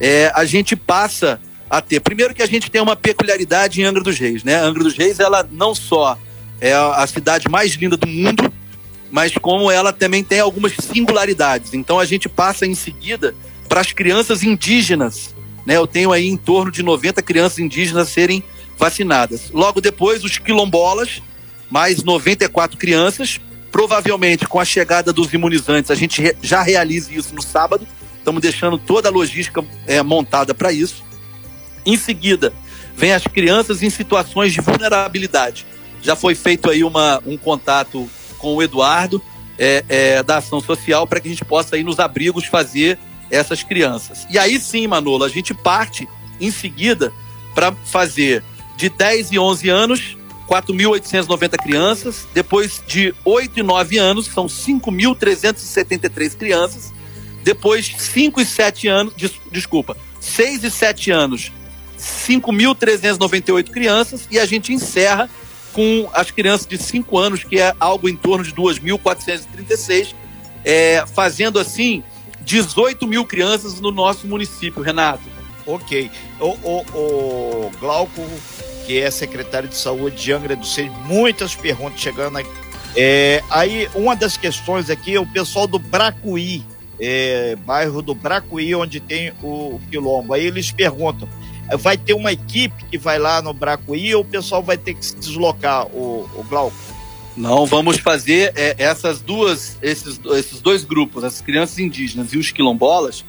é, 0.00 0.32
a 0.34 0.44
gente 0.44 0.74
passa 0.74 1.40
a 1.72 1.80
ter. 1.80 2.00
Primeiro 2.00 2.34
que 2.34 2.42
a 2.42 2.46
gente 2.46 2.70
tem 2.70 2.80
uma 2.80 2.94
peculiaridade 2.94 3.80
em 3.80 3.84
Angra 3.84 4.02
dos 4.02 4.18
Reis, 4.18 4.44
né? 4.44 4.56
Angra 4.56 4.84
dos 4.84 4.96
Reis, 4.96 5.18
ela 5.18 5.46
não 5.50 5.74
só 5.74 6.18
é 6.60 6.72
a 6.72 7.06
cidade 7.06 7.48
mais 7.48 7.72
linda 7.72 7.96
do 7.96 8.06
mundo, 8.06 8.52
mas 9.10 9.32
como 9.34 9.70
ela 9.70 9.92
também 9.92 10.22
tem 10.22 10.38
algumas 10.38 10.72
singularidades. 10.74 11.74
Então 11.74 11.98
a 11.98 12.04
gente 12.04 12.28
passa 12.28 12.66
em 12.66 12.74
seguida 12.74 13.34
para 13.68 13.80
as 13.80 13.92
crianças 13.92 14.42
indígenas 14.42 15.34
né, 15.66 15.76
eu 15.76 15.86
tenho 15.86 16.12
aí 16.12 16.28
em 16.28 16.36
torno 16.36 16.70
de 16.70 16.82
90 16.82 17.22
crianças 17.22 17.58
indígenas 17.58 18.08
serem 18.08 18.42
vacinadas. 18.78 19.50
Logo 19.50 19.80
depois, 19.80 20.24
os 20.24 20.38
quilombolas, 20.38 21.22
mais 21.70 22.02
94 22.02 22.76
crianças. 22.76 23.40
Provavelmente, 23.70 24.46
com 24.46 24.60
a 24.60 24.64
chegada 24.64 25.12
dos 25.12 25.32
imunizantes, 25.32 25.90
a 25.90 25.94
gente 25.94 26.36
já 26.42 26.62
realize 26.62 27.14
isso 27.14 27.34
no 27.34 27.42
sábado. 27.42 27.86
Estamos 28.18 28.42
deixando 28.42 28.76
toda 28.76 29.08
a 29.08 29.12
logística 29.12 29.64
é, 29.86 30.02
montada 30.02 30.52
para 30.52 30.72
isso. 30.72 31.02
Em 31.84 31.96
seguida, 31.96 32.52
vem 32.96 33.12
as 33.12 33.24
crianças 33.24 33.82
em 33.82 33.90
situações 33.90 34.52
de 34.52 34.60
vulnerabilidade. 34.60 35.66
Já 36.02 36.16
foi 36.16 36.34
feito 36.34 36.70
aí 36.70 36.82
uma, 36.82 37.22
um 37.26 37.36
contato 37.36 38.08
com 38.38 38.56
o 38.56 38.62
Eduardo 38.62 39.22
é, 39.58 39.84
é, 39.88 40.22
da 40.22 40.38
Ação 40.38 40.60
Social 40.60 41.06
para 41.06 41.20
que 41.20 41.28
a 41.28 41.30
gente 41.30 41.44
possa 41.44 41.76
ir 41.76 41.84
nos 41.84 41.98
abrigos 41.98 42.44
fazer 42.46 42.98
essas 43.30 43.62
crianças. 43.62 44.26
E 44.30 44.38
aí 44.38 44.58
sim, 44.58 44.86
Manolo, 44.86 45.24
a 45.24 45.28
gente 45.28 45.54
parte 45.54 46.08
em 46.40 46.50
seguida 46.50 47.12
para 47.54 47.72
fazer 47.72 48.42
de 48.76 48.88
10 48.88 49.32
e 49.32 49.38
11 49.38 49.68
anos, 49.68 50.16
4.890 50.48 51.56
crianças. 51.62 52.26
Depois 52.34 52.82
de 52.86 53.14
8 53.24 53.60
e 53.60 53.62
9 53.62 53.98
anos, 53.98 54.26
são 54.26 54.46
5.373 54.46 56.36
crianças. 56.36 56.92
Depois, 57.44 57.92
5 57.96 58.40
e 58.40 58.44
7 58.44 58.88
anos, 58.88 59.14
des, 59.16 59.32
desculpa, 59.50 59.96
6 60.20 60.64
e 60.64 60.70
7 60.70 61.10
anos, 61.10 61.52
5.398 62.02 63.70
crianças. 63.70 64.26
E 64.30 64.38
a 64.38 64.44
gente 64.44 64.72
encerra 64.72 65.30
com 65.72 66.08
as 66.12 66.30
crianças 66.30 66.66
de 66.66 66.76
5 66.76 67.18
anos, 67.18 67.44
que 67.44 67.58
é 67.58 67.74
algo 67.80 68.08
em 68.08 68.16
torno 68.16 68.44
de 68.44 68.52
2.436, 68.52 70.14
é, 70.64 71.04
fazendo 71.06 71.58
assim 71.58 72.02
18 72.42 73.06
mil 73.06 73.24
crianças 73.24 73.80
no 73.80 73.90
nosso 73.90 74.26
município, 74.26 74.82
Renato. 74.82 75.22
Ok. 75.66 76.10
O, 76.40 76.46
o, 76.46 76.80
o 76.94 77.70
Glauco, 77.78 78.22
que 78.84 79.00
é 79.00 79.10
secretário 79.10 79.68
de 79.68 79.76
saúde 79.76 80.16
de 80.16 80.32
Angra 80.32 80.56
do 80.56 80.66
Seis, 80.66 80.90
muitas 81.06 81.54
perguntas 81.54 82.00
chegando 82.00 82.38
aqui. 82.38 82.50
É, 82.94 83.42
aí, 83.48 83.88
uma 83.94 84.14
das 84.14 84.36
questões 84.36 84.90
aqui 84.90 85.14
é 85.14 85.20
o 85.20 85.26
pessoal 85.26 85.66
do 85.66 85.78
Bracuí, 85.78 86.62
é, 87.00 87.56
bairro 87.64 88.02
do 88.02 88.14
Bracuí, 88.14 88.74
onde 88.74 89.00
tem 89.00 89.32
o 89.42 89.80
quilombo. 89.90 90.34
Aí 90.34 90.46
eles 90.46 90.70
perguntam: 90.70 91.28
vai 91.76 91.96
ter 91.96 92.14
uma 92.14 92.32
equipe 92.32 92.84
que 92.90 92.98
vai 92.98 93.18
lá 93.18 93.42
no 93.42 93.52
Bracuí 93.52 94.14
ou 94.14 94.22
o 94.22 94.24
pessoal 94.24 94.62
vai 94.62 94.76
ter 94.76 94.94
que 94.94 95.04
se 95.04 95.16
deslocar, 95.16 95.86
o, 95.86 96.28
o 96.36 96.44
Glauco? 96.48 96.76
Não, 97.36 97.64
vamos 97.64 97.98
fazer 97.98 98.52
é, 98.56 98.74
essas 98.78 99.20
duas, 99.20 99.78
esses, 99.80 100.20
esses 100.34 100.60
dois 100.60 100.84
grupos, 100.84 101.24
as 101.24 101.40
crianças 101.40 101.78
indígenas 101.78 102.32
e 102.32 102.38
os 102.38 102.50
quilombolas, 102.50 103.24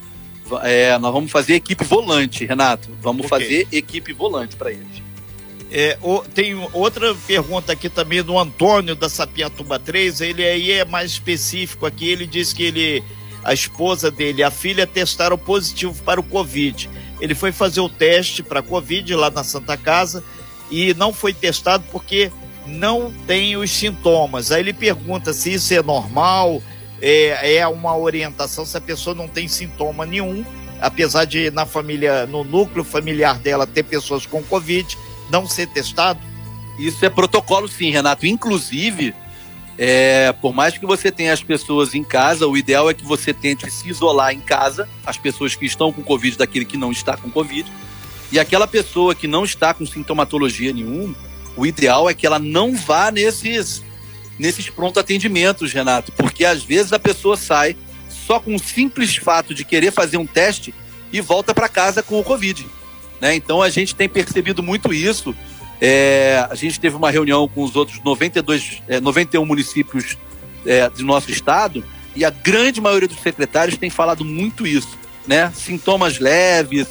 é, 0.62 0.98
nós 0.98 1.14
vamos 1.14 1.32
fazer 1.32 1.56
equipe 1.56 1.84
volante, 1.84 2.46
Renato. 2.46 2.90
Vamos 3.02 3.26
okay. 3.26 3.40
fazer 3.40 3.68
equipe 3.72 4.14
volante 4.14 4.56
para 4.56 4.72
eles. 4.72 5.02
É, 5.72 5.98
o, 6.02 6.20
tem 6.20 6.56
outra 6.72 7.16
pergunta 7.26 7.74
aqui 7.74 7.90
também 7.90 8.22
do 8.22 8.38
Antônio 8.38 8.96
da 8.96 9.10
Sapiatuba 9.10 9.80
3. 9.80 10.22
Ele 10.22 10.46
aí 10.46 10.72
é 10.72 10.86
mais 10.86 11.12
específico 11.12 11.86
aqui. 11.86 12.08
Ele 12.08 12.28
diz 12.28 12.54
que 12.54 12.64
ele, 12.64 13.04
a 13.44 13.54
esposa 13.54 14.12
dele, 14.12 14.44
a 14.44 14.52
filha 14.52 14.86
testaram 14.86 15.38
positivo 15.38 15.96
para 16.04 16.20
o 16.20 16.24
Covid. 16.24 16.90
Ele 17.24 17.34
foi 17.34 17.54
fazer 17.54 17.80
o 17.80 17.88
teste 17.88 18.44
para 18.44 18.62
Covid 18.62 19.16
lá 19.16 19.30
na 19.30 19.46
Santa 19.46 19.78
Casa 19.78 20.22
e 20.70 20.94
não 20.96 21.14
foi 21.14 21.34
testado 21.34 21.82
porque 21.90 22.30
não 22.68 23.14
tem 23.26 23.56
os 23.56 23.72
sintomas. 23.72 24.52
Aí 24.52 24.60
ele 24.60 24.74
pergunta 24.74 25.32
se 25.32 25.54
isso 25.54 25.74
é 25.74 25.82
normal, 25.82 26.62
é, 27.02 27.60
é 27.60 27.66
uma 27.66 27.96
orientação 27.96 28.66
se 28.66 28.76
a 28.76 28.82
pessoa 28.82 29.16
não 29.16 29.30
tem 29.30 29.48
sintoma 29.48 30.06
nenhum, 30.06 30.44
apesar 30.82 31.24
de 31.24 31.50
na 31.50 31.66
família, 31.66 32.26
no 32.26 32.44
núcleo 32.44 32.84
familiar 32.84 33.40
dela 33.40 33.66
ter 33.66 33.84
pessoas 33.84 34.26
com 34.26 34.44
Covid, 34.44 34.98
não 35.32 35.48
ser 35.48 35.68
testado. 35.68 36.20
Isso 36.78 37.06
é 37.06 37.10
protocolo 37.10 37.70
sim, 37.70 37.90
Renato. 37.90 38.26
Inclusive, 38.26 39.16
é, 39.78 40.32
por 40.34 40.54
mais 40.54 40.78
que 40.78 40.86
você 40.86 41.12
tenha 41.12 41.34
as 41.34 41.42
pessoas 41.42 41.96
em 41.96 42.04
casa, 42.04 42.48
o 42.48 42.56
ideal 42.56 42.90
é 42.90 42.94
que 42.94 43.04
você 43.04 43.34
tente 43.34 43.70
se 43.72 43.90
isolar 43.90 44.32
em 44.32 44.40
casa, 44.40 44.88
as 45.06 45.18
pessoas 45.18 45.56
que 45.56 45.66
estão 45.66 45.92
com 45.92 46.04
Covid 46.04 46.38
daquele 46.38 46.66
que 46.66 46.78
não 46.78 46.92
está 46.92 47.18
com 47.18 47.30
Covid. 47.30 47.72
E 48.32 48.40
aquela 48.40 48.68
pessoa 48.68 49.16
que 49.16 49.28
não 49.28 49.44
está 49.44 49.74
com 49.74 49.86
sintomatologia 49.86 50.72
nenhuma, 50.72 51.16
o 51.56 51.66
ideal 51.66 52.10
é 52.10 52.14
que 52.14 52.26
ela 52.26 52.40
não 52.40 52.76
vá 52.76 53.12
nesses, 53.12 53.84
nesses 54.38 54.70
pronto 54.70 55.00
atendimentos, 55.00 55.74
Renato, 55.74 56.12
porque 56.12 56.46
às 56.46 56.64
vezes 56.64 56.94
a 56.94 57.00
pessoa 57.00 57.38
sai 57.38 57.76
só 58.10 58.40
com 58.40 58.56
o 58.56 58.60
simples 58.60 59.16
fato 59.16 59.54
de 59.54 59.64
querer 59.64 59.92
fazer 59.92 60.18
um 60.18 60.26
teste 60.26 60.74
e 61.12 61.20
volta 61.22 61.54
para 61.54 61.70
casa 61.70 62.02
com 62.02 62.20
o 62.20 62.24
Covid. 62.24 62.66
Né? 63.20 63.36
Então 63.36 63.62
a 63.62 63.70
gente 63.70 63.96
tem 63.96 64.10
percebido 64.10 64.62
muito 64.62 64.94
isso. 64.94 65.36
É, 65.82 66.46
a 66.50 66.56
gente 66.56 66.80
teve 66.80 66.96
uma 66.96 67.12
reunião 67.12 67.48
com 67.48 67.64
os 67.64 67.76
outros 67.76 68.02
92, 68.04 68.82
é, 68.88 69.00
91 69.00 69.46
municípios 69.46 70.18
é, 70.66 70.90
do 70.90 71.04
nosso 71.04 71.30
estado 71.30 71.84
e 72.16 72.24
a 72.24 72.30
grande 72.30 72.80
maioria 72.80 73.08
dos 73.08 73.20
secretários 73.20 73.78
tem 73.78 73.90
falado 73.90 74.24
muito 74.24 74.66
isso. 74.66 74.98
Né? 75.28 75.52
Sintomas 75.56 76.20
leves 76.20 76.88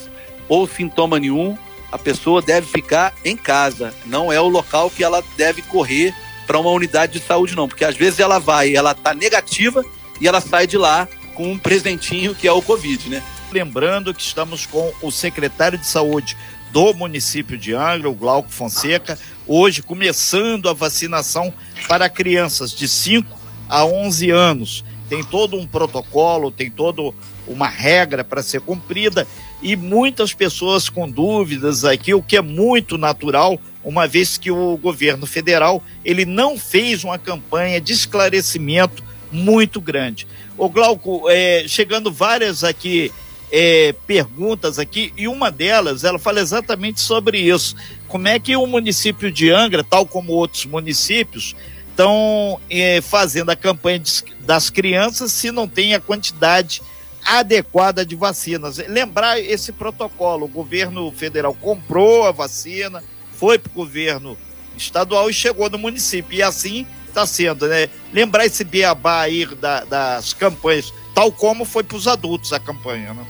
ou 0.47 0.67
sintoma 0.67 1.19
nenhum 1.19 1.57
a 1.93 1.97
pessoa 1.99 2.41
deve 2.41 2.65
ficar 2.65 3.13
em 3.23 3.37
casa. 3.37 3.93
Não 4.03 4.33
é 4.33 4.41
o 4.41 4.47
local 4.47 4.89
que 4.89 5.03
ela 5.03 5.23
deve 5.37 5.61
correr 5.61 6.11
para 6.47 6.57
uma 6.57 6.71
unidade 6.71 7.13
de 7.13 7.19
saúde, 7.19 7.55
não. 7.55 7.67
Porque 7.67 7.85
às 7.85 7.95
vezes 7.95 8.19
ela 8.19 8.39
vai, 8.39 8.75
ela 8.75 8.93
está 8.93 9.13
negativa 9.13 9.85
e 10.19 10.27
ela 10.27 10.41
sai 10.41 10.65
de 10.65 10.75
lá 10.75 11.07
com 11.35 11.51
um 11.51 11.57
presentinho 11.57 12.33
que 12.33 12.47
é 12.47 12.51
o 12.51 12.63
Covid, 12.63 13.09
né? 13.09 13.21
Lembrando 13.51 14.11
que 14.11 14.23
estamos 14.23 14.65
com 14.65 14.91
o 15.03 15.11
secretário 15.11 15.77
de 15.77 15.85
saúde 15.85 16.35
do 16.73 16.91
município 16.91 17.55
de 17.55 17.75
Angra, 17.75 18.09
o 18.09 18.15
Glauco 18.15 18.49
Fonseca, 18.49 19.19
hoje 19.45 19.83
começando 19.83 20.67
a 20.67 20.73
vacinação 20.73 21.53
para 21.87 22.09
crianças 22.09 22.71
de 22.71 22.87
5 22.87 23.29
a 23.69 23.85
11 23.85 24.31
anos. 24.31 24.83
Tem 25.07 25.23
todo 25.23 25.55
um 25.55 25.67
protocolo, 25.67 26.49
tem 26.49 26.71
toda 26.71 27.13
uma 27.47 27.67
regra 27.67 28.23
para 28.23 28.41
ser 28.41 28.59
cumprida 28.61 29.27
e 29.61 29.75
muitas 29.75 30.33
pessoas 30.33 30.89
com 30.89 31.07
dúvidas 31.07 31.85
aqui, 31.85 32.11
o 32.11 32.23
que 32.23 32.37
é 32.37 32.41
muito 32.41 32.97
natural, 32.97 33.59
uma 33.83 34.07
vez 34.07 34.39
que 34.39 34.49
o 34.49 34.75
governo 34.75 35.27
federal 35.27 35.79
ele 36.03 36.25
não 36.25 36.57
fez 36.57 37.03
uma 37.03 37.19
campanha 37.19 37.79
de 37.79 37.93
esclarecimento 37.93 39.03
muito 39.31 39.79
grande. 39.79 40.25
O 40.57 40.67
Glauco, 40.67 41.29
é, 41.29 41.65
chegando 41.67 42.11
várias 42.11 42.63
aqui 42.63 43.11
é, 43.55 43.93
perguntas 44.07 44.79
aqui 44.79 45.13
e 45.15 45.27
uma 45.27 45.51
delas 45.51 46.03
ela 46.03 46.17
fala 46.17 46.39
exatamente 46.39 46.99
sobre 46.99 47.37
isso. 47.37 47.75
Como 48.07 48.27
é 48.27 48.39
que 48.39 48.55
o 48.55 48.65
município 48.65 49.31
de 49.31 49.51
Angra, 49.51 49.83
tal 49.83 50.07
como 50.07 50.33
outros 50.33 50.65
municípios, 50.65 51.55
estão 51.91 52.59
é, 52.67 52.99
fazendo 52.99 53.51
a 53.51 53.55
campanha 53.55 53.99
de, 53.99 54.23
das 54.39 54.71
crianças 54.71 55.31
se 55.31 55.51
não 55.51 55.67
tem 55.67 55.93
a 55.93 55.99
quantidade 55.99 56.81
adequada 57.23 58.03
de 58.03 58.15
vacinas. 58.15 58.77
Lembrar 58.87 59.39
esse 59.39 59.71
protocolo: 59.71 60.45
o 60.45 60.49
governo 60.49 61.11
federal 61.11 61.53
comprou 61.53 62.25
a 62.25 62.31
vacina, 62.31 63.03
foi 63.35 63.59
para 63.59 63.69
o 63.69 63.75
governo 63.75 64.35
estadual 64.75 65.29
e 65.29 65.33
chegou 65.33 65.69
no 65.69 65.77
município. 65.77 66.35
E 66.35 66.41
assim 66.41 66.87
está 67.07 67.27
sendo, 67.27 67.67
né? 67.67 67.87
Lembrar 68.11 68.47
esse 68.47 68.63
beabá 68.63 69.21
aí 69.21 69.45
da, 69.45 69.83
das 69.83 70.33
campanhas, 70.33 70.91
tal 71.13 71.31
como 71.31 71.65
foi 71.65 71.83
para 71.83 71.97
os 71.97 72.07
adultos 72.07 72.51
a 72.51 72.59
campanha, 72.59 73.13
né? 73.13 73.23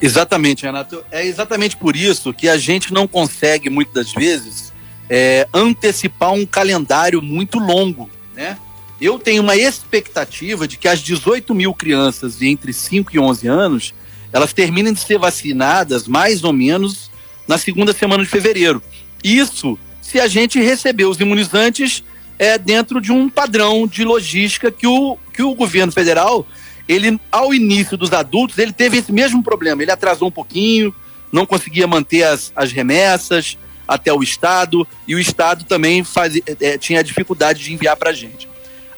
Exatamente, 0.00 0.64
Renato. 0.64 1.04
É 1.10 1.24
exatamente 1.26 1.76
por 1.76 1.96
isso 1.96 2.32
que 2.32 2.48
a 2.48 2.56
gente 2.56 2.92
não 2.92 3.06
consegue, 3.08 3.68
muitas 3.68 3.94
das 3.94 4.12
vezes, 4.12 4.72
é, 5.10 5.48
antecipar 5.52 6.32
um 6.32 6.46
calendário 6.46 7.20
muito 7.20 7.58
longo, 7.58 8.08
né? 8.34 8.56
Eu 9.00 9.18
tenho 9.18 9.42
uma 9.42 9.56
expectativa 9.56 10.66
de 10.66 10.76
que 10.76 10.88
as 10.88 10.98
18 11.00 11.54
mil 11.54 11.72
crianças 11.72 12.38
de 12.38 12.48
entre 12.48 12.72
5 12.72 13.14
e 13.14 13.18
11 13.18 13.46
anos, 13.46 13.94
elas 14.32 14.52
terminem 14.52 14.92
de 14.92 15.00
ser 15.00 15.18
vacinadas 15.18 16.08
mais 16.08 16.42
ou 16.42 16.52
menos 16.52 17.08
na 17.46 17.56
segunda 17.56 17.92
semana 17.92 18.24
de 18.24 18.28
fevereiro. 18.28 18.82
Isso 19.22 19.78
se 20.02 20.18
a 20.18 20.26
gente 20.26 20.58
receber 20.60 21.04
os 21.04 21.20
imunizantes 21.20 22.02
é, 22.38 22.56
dentro 22.58 23.00
de 23.00 23.12
um 23.12 23.28
padrão 23.28 23.86
de 23.86 24.04
logística 24.04 24.70
que 24.70 24.86
o, 24.86 25.16
que 25.32 25.42
o 25.42 25.54
governo 25.54 25.92
federal, 25.92 26.46
ele, 26.88 27.20
ao 27.30 27.52
início 27.52 27.96
dos 27.96 28.12
adultos, 28.12 28.58
ele 28.58 28.72
teve 28.72 28.96
esse 28.96 29.12
mesmo 29.12 29.42
problema. 29.42 29.82
Ele 29.82 29.90
atrasou 29.90 30.28
um 30.28 30.32
pouquinho, 30.32 30.94
não 31.30 31.44
conseguia 31.44 31.86
manter 31.86 32.22
as, 32.22 32.50
as 32.56 32.72
remessas 32.72 33.58
até 33.86 34.12
o 34.12 34.22
Estado, 34.22 34.86
e 35.06 35.14
o 35.14 35.18
Estado 35.18 35.64
também 35.64 36.04
fazia, 36.04 36.42
é, 36.60 36.76
tinha 36.76 37.02
dificuldade 37.02 37.62
de 37.62 37.72
enviar 37.72 37.96
para 37.96 38.10
a 38.10 38.12
gente. 38.12 38.48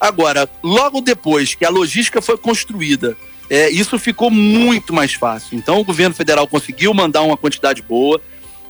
Agora, 0.00 0.48
logo 0.62 1.00
depois 1.00 1.54
que 1.54 1.64
a 1.64 1.70
logística 1.70 2.20
foi 2.20 2.36
construída, 2.36 3.16
é, 3.48 3.68
isso 3.68 3.98
ficou 3.98 4.30
muito 4.30 4.92
mais 4.92 5.14
fácil. 5.14 5.58
Então, 5.58 5.78
o 5.80 5.84
governo 5.84 6.14
federal 6.14 6.46
conseguiu 6.46 6.94
mandar 6.94 7.22
uma 7.22 7.36
quantidade 7.36 7.82
boa, 7.82 8.20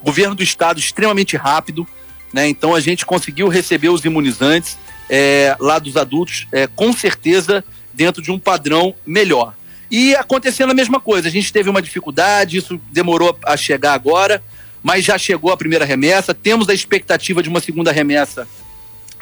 o 0.03 0.05
governo 0.05 0.35
do 0.35 0.43
estado 0.43 0.79
extremamente 0.79 1.37
rápido, 1.37 1.87
né? 2.33 2.49
Então, 2.49 2.75
a 2.75 2.81
gente 2.81 3.07
conseguiu 3.07 3.49
receber 3.49 3.91
os 3.91 4.05
imunizantes 4.05 4.79
é, 5.09 5.57
lá 5.59 5.79
dos 5.79 5.97
adultos, 5.97 6.47
é, 6.53 6.67
com 6.67 6.93
certeza, 6.93 7.65
dentro 7.93 8.23
de 8.23 8.31
um 8.31 8.39
padrão 8.39 8.95
melhor. 9.07 9.55
E 9.91 10.15
acontecendo 10.15 10.71
a 10.71 10.75
mesma 10.75 11.01
coisa, 11.01 11.29
a 11.29 11.31
gente 11.31 11.53
teve 11.53 11.69
uma 11.69 11.83
dificuldade, 11.83 12.59
isso 12.59 12.81
demorou 12.93 13.37
a 13.45 13.57
chegar 13.57 13.95
agora, 13.95 14.43
mas 14.83 15.05
já 15.05 15.19
chegou 15.19 15.51
a 15.53 15.57
primeira 15.57 15.85
remessa. 15.85 16.33
Temos 16.33 16.69
a 16.69 16.75
expectativa 16.75 17.43
de 17.43 17.49
uma 17.49 17.61
segunda 17.61 17.91
remessa 17.91 18.47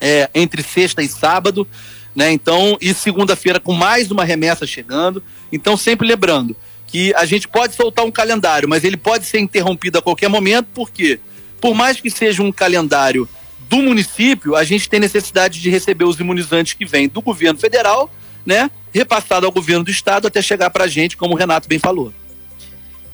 é, 0.01 0.29
entre 0.35 0.63
sexta 0.63 1.03
e 1.03 1.09
sábado, 1.09 1.67
né? 2.15 2.31
Então, 2.31 2.77
e 2.81 2.93
segunda-feira 2.93 3.59
com 3.59 3.73
mais 3.73 4.11
uma 4.11 4.25
remessa 4.25 4.67
chegando. 4.67 5.23
Então, 5.51 5.77
sempre 5.77 6.07
lembrando 6.07 6.55
que 6.87 7.15
a 7.15 7.25
gente 7.25 7.49
pode 7.49 7.75
soltar 7.75 8.05
um 8.05 8.11
calendário, 8.11 8.69
mas 8.69 8.85
ele 8.85 8.97
pode 8.97 9.27
ser 9.27 9.39
interrompido 9.39 9.99
a 9.99 10.03
qualquer 10.03 10.29
momento, 10.29 10.69
porque 10.75 11.21
por 11.61 11.75
mais 11.75 12.01
que 12.01 12.11
seja 12.11 12.43
um 12.43 12.53
calendário 12.53 13.29
do 13.69 13.79
município, 13.79 14.57
a 14.57 14.65
gente 14.65 14.89
tem 14.89 14.99
necessidade 14.99 15.61
de 15.61 15.69
receber 15.69 16.05
os 16.05 16.19
imunizantes 16.19 16.73
que 16.73 16.87
vêm 16.87 17.09
do 17.09 17.21
governo 17.21 17.59
federal, 17.59 18.11
né? 18.49 18.71
Repassado 18.95 19.45
ao 19.45 19.53
governo 19.53 19.85
do 19.85 19.91
estado 19.91 20.27
até 20.27 20.41
chegar 20.41 20.71
para 20.71 20.85
a 20.85 20.89
gente, 20.89 21.19
como 21.19 21.35
o 21.35 21.37
Renato 21.37 21.69
bem 21.69 21.79
falou. 21.79 22.15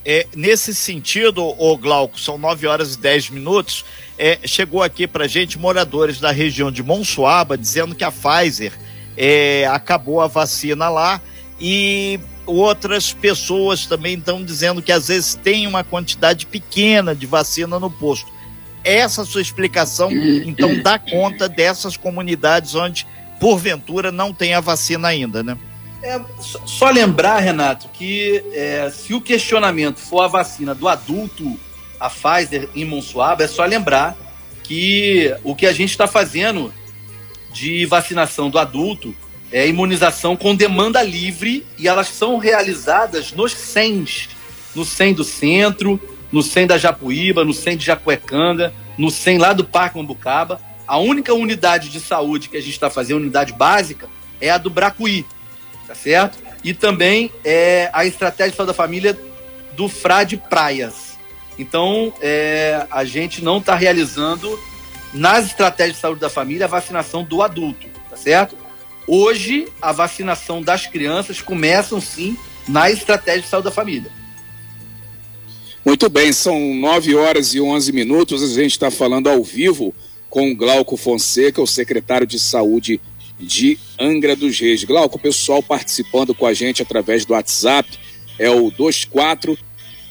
É, 0.05 0.29
nesse 0.33 0.73
sentido, 0.73 1.43
o 1.43 1.77
Glauco, 1.77 2.21
são 2.21 2.39
9 2.39 2.69
horas 2.69 2.95
e 2.95 2.99
10 3.01 3.31
minutos. 3.31 3.85
É, 4.17 4.39
chegou 4.45 4.81
aqui 4.81 5.09
para 5.09 5.27
gente 5.27 5.59
moradores 5.59 6.21
da 6.21 6.31
região 6.31 6.71
de 6.71 6.85
Monsuaba 6.85 7.59
dizendo 7.59 7.97
que 7.97 8.05
a 8.05 8.13
Pfizer 8.13 8.73
é, 9.17 9.67
acabou 9.67 10.21
a 10.21 10.29
vacina 10.29 10.89
lá 10.89 11.21
e 11.61 12.21
outras 12.47 13.13
pessoas 13.13 13.87
também 13.87 14.15
estão 14.15 14.45
dizendo 14.45 14.81
que 14.81 14.93
às 14.93 15.09
vezes 15.09 15.35
tem 15.35 15.67
uma 15.67 15.83
quantidade 15.83 16.47
pequena 16.47 17.13
de 17.13 17.27
vacina 17.27 17.81
no 17.81 17.91
posto. 17.91 18.33
Essa 18.85 19.25
sua 19.25 19.43
explicação, 19.43 20.13
então, 20.13 20.81
dá 20.81 20.97
conta 20.97 21.49
dessas 21.49 21.97
comunidades 21.97 22.77
onde, 22.77 23.05
porventura, 23.41 24.11
não 24.11 24.33
tem 24.33 24.55
a 24.55 24.61
vacina 24.61 25.09
ainda, 25.09 25.43
né? 25.43 25.57
É, 26.03 26.21
só 26.41 26.91
lembrar, 26.91 27.39
Renato, 27.39 27.89
que 27.89 28.45
é, 28.53 28.91
se 28.91 29.15
o 29.15 29.21
questionamento 29.21 29.99
for 29.99 30.21
a 30.21 30.29
vacina 30.29 30.75
do 30.75 30.87
adulto, 30.87 31.59
a 31.99 32.11
Pfizer 32.11 32.69
em 32.75 32.85
Monsuaba, 32.85 33.45
é 33.45 33.49
só 33.49 33.65
lembrar 33.65 34.15
que 34.63 35.35
o 35.43 35.55
que 35.55 35.67
a 35.67 35.73
gente 35.73 35.91
está 35.91 36.07
fazendo 36.07 36.73
de 37.53 37.87
vacinação 37.87 38.51
do 38.51 38.59
adulto 38.59 39.15
é 39.51 39.69
imunização 39.69 40.37
com 40.37 40.55
demanda 40.55 41.03
livre 41.03 41.65
e 41.79 41.87
elas 41.87 42.09
são 42.09 42.39
realizadas 42.39 43.33
nos 43.33 43.53
CENs, 43.53 44.29
no 44.75 44.85
CEM 44.85 45.15
do 45.15 45.23
centro, 45.23 46.01
no 46.33 46.43
CEM 46.43 46.67
da 46.67 46.77
Japuíba, 46.77 47.45
no 47.45 47.55
CEM 47.55 47.77
de 47.77 47.87
Jacuecanga, 47.87 48.75
no 48.99 49.11
CEM 49.11 49.39
lá 49.39 49.53
do 49.53 49.65
Parque 49.65 49.97
Mambucaba. 49.97 50.61
A 50.87 50.99
única 50.99 51.33
unidade 51.33 51.89
de 51.89 52.01
saúde 52.01 52.49
que 52.49 52.57
a 52.57 52.61
gente 52.61 52.73
está 52.73 52.91
fazendo, 52.91 53.19
unidade 53.19 53.53
básica, 53.53 54.09
é 54.41 54.51
a 54.51 54.59
do 54.59 54.69
Bracuí, 54.69 55.25
tá 55.87 55.95
certo? 55.95 56.39
E 56.63 56.75
também 56.75 57.31
é 57.45 57.91
a 57.93 58.05
estratégia 58.05 58.51
de 58.51 58.57
saúde 58.57 58.73
da 58.73 58.75
família 58.75 59.19
do 59.77 59.89
Frade 59.89 60.37
Praias. 60.37 61.15
Então, 61.59 62.13
é, 62.21 62.87
a 62.91 63.05
gente 63.05 63.43
não 63.43 63.59
está 63.59 63.75
realizando 63.75 64.59
nas 65.13 65.47
estratégias 65.47 65.97
de 65.97 66.03
saúde 66.03 66.21
da 66.21 66.29
família 66.29 66.67
a 66.67 66.69
vacinação 66.69 67.23
do 67.23 67.43
adulto, 67.43 67.87
tá 68.11 68.17
certo? 68.17 68.57
Hoje, 69.07 69.69
a 69.81 69.93
vacinação 69.93 70.63
das 70.63 70.87
crianças 70.87 71.41
começam 71.41 72.01
sim 72.01 72.37
na 72.67 72.91
estratégia 72.91 73.43
de 73.43 73.49
saúde 73.49 73.67
da 73.67 73.71
família. 73.71 74.11
Muito 75.85 76.09
bem, 76.09 76.33
são 76.33 76.75
9 76.75 77.15
horas 77.15 77.55
e 77.55 77.61
11 77.61 77.93
minutos. 77.93 78.43
A 78.43 78.47
gente 78.47 78.73
está 78.73 78.91
falando 78.91 79.29
ao 79.29 79.45
vivo 79.45 79.95
com 80.35 80.53
Glauco 80.53 80.97
Fonseca, 80.97 81.63
o 81.63 81.67
secretário 81.67 82.27
de 82.27 82.41
Saúde 82.41 83.01
de 83.39 83.79
Angra 83.97 84.35
dos 84.35 84.59
Reis. 84.59 84.83
Glauco, 84.83 85.17
o 85.17 85.21
pessoal 85.21 85.63
participando 85.63 86.35
com 86.35 86.45
a 86.45 86.53
gente 86.53 86.83
através 86.83 87.25
do 87.25 87.35
WhatsApp 87.35 87.97
é 88.37 88.51
o 88.51 88.69
24 88.69 89.57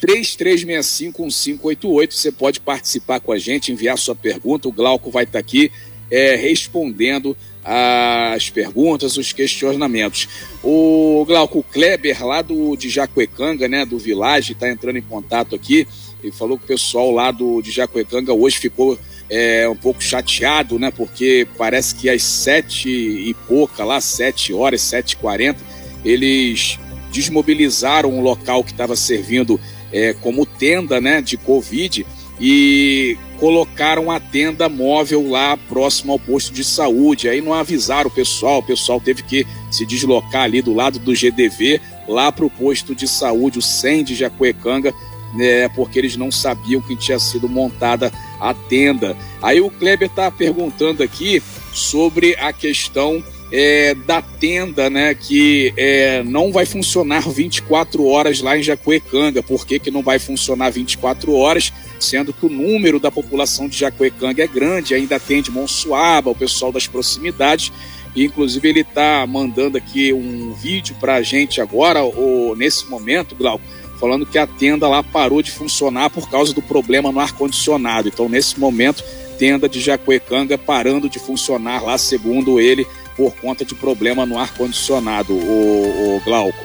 33651588. 0.01 2.13
Você 2.13 2.31
pode 2.31 2.61
participar 2.61 3.19
com 3.19 3.33
a 3.33 3.37
gente, 3.37 3.73
enviar 3.73 3.97
sua 3.97 4.15
pergunta. 4.15 4.69
O 4.69 4.71
Glauco 4.71 5.11
vai 5.11 5.25
estar 5.25 5.39
aqui 5.39 5.69
é, 6.09 6.37
respondendo 6.37 7.35
as 7.61 8.49
perguntas, 8.49 9.17
os 9.17 9.33
questionamentos. 9.33 10.29
O 10.63 11.25
Glauco 11.27 11.61
Kleber, 11.63 12.25
lá 12.25 12.41
do, 12.41 12.77
de 12.77 12.89
Jacuecanga, 12.89 13.67
né, 13.67 13.85
do 13.85 13.99
Village, 13.99 14.53
está 14.53 14.69
entrando 14.69 14.95
em 14.95 15.01
contato 15.01 15.53
aqui 15.53 15.85
e 16.23 16.31
falou 16.31 16.57
que 16.57 16.63
o 16.63 16.67
pessoal 16.67 17.11
lá 17.11 17.29
do, 17.29 17.61
de 17.61 17.71
Jacuecanga 17.71 18.33
hoje 18.33 18.57
ficou 18.57 18.97
é, 19.35 19.67
um 19.67 19.75
pouco 19.75 20.03
chateado, 20.03 20.77
né? 20.77 20.91
Porque 20.95 21.47
parece 21.57 21.95
que 21.95 22.07
às 22.07 22.21
sete 22.21 22.87
e 22.87 23.33
pouca, 23.47 23.83
lá, 23.83 23.99
sete 23.99 24.53
horas, 24.53 24.79
sete 24.83 25.13
e 25.13 25.15
quarenta, 25.15 25.59
eles 26.05 26.77
desmobilizaram 27.11 28.11
um 28.11 28.21
local 28.21 28.63
que 28.63 28.71
estava 28.71 28.95
servindo 28.95 29.59
é, 29.91 30.13
como 30.13 30.45
tenda, 30.45 31.01
né, 31.01 31.19
de 31.19 31.35
Covid 31.35 32.05
e 32.39 33.17
colocaram 33.39 34.11
a 34.11 34.19
tenda 34.19 34.69
móvel 34.69 35.27
lá 35.27 35.57
próximo 35.57 36.11
ao 36.11 36.19
posto 36.19 36.53
de 36.53 36.63
saúde. 36.63 37.27
Aí 37.27 37.41
não 37.41 37.55
avisaram 37.55 38.09
o 38.09 38.13
pessoal, 38.13 38.59
o 38.59 38.63
pessoal 38.63 39.01
teve 39.01 39.23
que 39.23 39.47
se 39.71 39.83
deslocar 39.83 40.43
ali 40.43 40.61
do 40.61 40.73
lado 40.73 40.99
do 40.99 41.13
GDV 41.13 41.81
lá 42.07 42.31
para 42.31 42.45
o 42.45 42.51
posto 42.51 42.93
de 42.93 43.07
saúde, 43.07 43.57
o 43.57 43.63
SEM 43.63 44.03
de 44.03 44.13
Jacuecanga, 44.13 44.93
né, 45.33 45.67
porque 45.69 45.99
eles 45.99 46.15
não 46.15 46.31
sabiam 46.31 46.81
que 46.81 46.95
tinha 46.95 47.19
sido 47.19 47.49
montada 47.49 48.11
a 48.39 48.53
tenda. 48.53 49.17
Aí 49.41 49.59
o 49.61 49.69
Kleber 49.69 50.07
está 50.07 50.29
perguntando 50.29 51.01
aqui 51.03 51.41
sobre 51.71 52.35
a 52.35 52.53
questão 52.53 53.23
é, 53.51 53.93
da 53.93 54.19
tenda, 54.19 54.89
né, 54.89 55.13
que 55.13 55.73
é, 55.77 56.23
não 56.23 56.51
vai 56.51 56.65
funcionar 56.65 57.29
24 57.29 58.03
horas 58.05 58.41
lá 58.41 58.57
em 58.57 58.63
Jacuecanga. 58.63 59.43
Por 59.43 59.65
que, 59.65 59.77
que 59.77 59.91
não 59.91 60.01
vai 60.01 60.17
funcionar 60.17 60.71
24 60.71 61.33
horas? 61.33 61.71
Sendo 61.99 62.33
que 62.33 62.45
o 62.45 62.49
número 62.49 62.99
da 62.99 63.11
população 63.11 63.67
de 63.67 63.77
Jacuecanga 63.77 64.43
é 64.43 64.47
grande, 64.47 64.95
ainda 64.95 65.17
atende 65.17 65.51
Monsuaba, 65.51 66.31
o 66.31 66.35
pessoal 66.35 66.71
das 66.71 66.87
proximidades. 66.87 67.71
E, 68.15 68.25
inclusive, 68.25 68.67
ele 68.67 68.81
está 68.81 69.25
mandando 69.27 69.77
aqui 69.77 70.11
um 70.13 70.53
vídeo 70.53 70.95
para 70.99 71.15
a 71.15 71.21
gente 71.21 71.61
agora, 71.61 72.03
ou 72.03 72.55
nesse 72.55 72.87
momento, 72.87 73.35
Glauco, 73.35 73.63
falando 73.99 74.25
que 74.25 74.37
a 74.37 74.47
tenda 74.47 74.87
lá 74.87 75.01
parou 75.03 75.41
de 75.41 75.51
funcionar 75.51 76.09
por 76.09 76.29
causa 76.29 76.53
do 76.53 76.61
problema 76.61 77.11
no 77.11 77.19
ar-condicionado. 77.19 78.07
Então, 78.07 78.27
nesse 78.27 78.59
momento, 78.59 79.03
tenda 79.37 79.67
de 79.67 79.79
Jacuecanga 79.79 80.57
parando 80.57 81.09
de 81.09 81.19
funcionar 81.19 81.83
lá, 81.83 81.97
segundo 81.97 82.59
ele, 82.59 82.87
por 83.15 83.33
conta 83.35 83.63
de 83.63 83.75
problema 83.75 84.25
no 84.25 84.37
ar-condicionado, 84.37 85.33
o, 85.33 86.17
o 86.17 86.21
Glauco. 86.21 86.63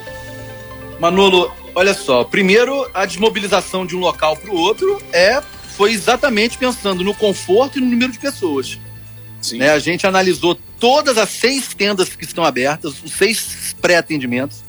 Manolo, 0.99 1.53
olha 1.75 1.95
só, 1.95 2.25
primeiro 2.25 2.89
a 2.93 3.07
desmobilização 3.07 3.87
de 3.87 3.95
um 3.95 4.01
local 4.01 4.37
para 4.37 4.51
o 4.51 4.57
outro 4.57 5.01
é 5.13 5.41
foi 5.77 5.93
exatamente 5.93 6.59
pensando 6.59 7.05
no 7.05 7.15
conforto 7.15 7.79
e 7.79 7.81
no 7.81 7.87
número 7.87 8.11
de 8.11 8.19
pessoas. 8.19 8.79
Sim. 9.41 9.59
Né, 9.59 9.71
a 9.71 9.79
gente 9.79 10.07
analisou 10.07 10.59
todas 10.81 11.17
as 11.17 11.29
seis 11.29 11.73
tendas 11.73 12.09
que 12.09 12.25
estão 12.25 12.43
abertas, 12.43 13.01
os 13.03 13.13
seis 13.13 13.77
pré-atendimentos, 13.81 14.65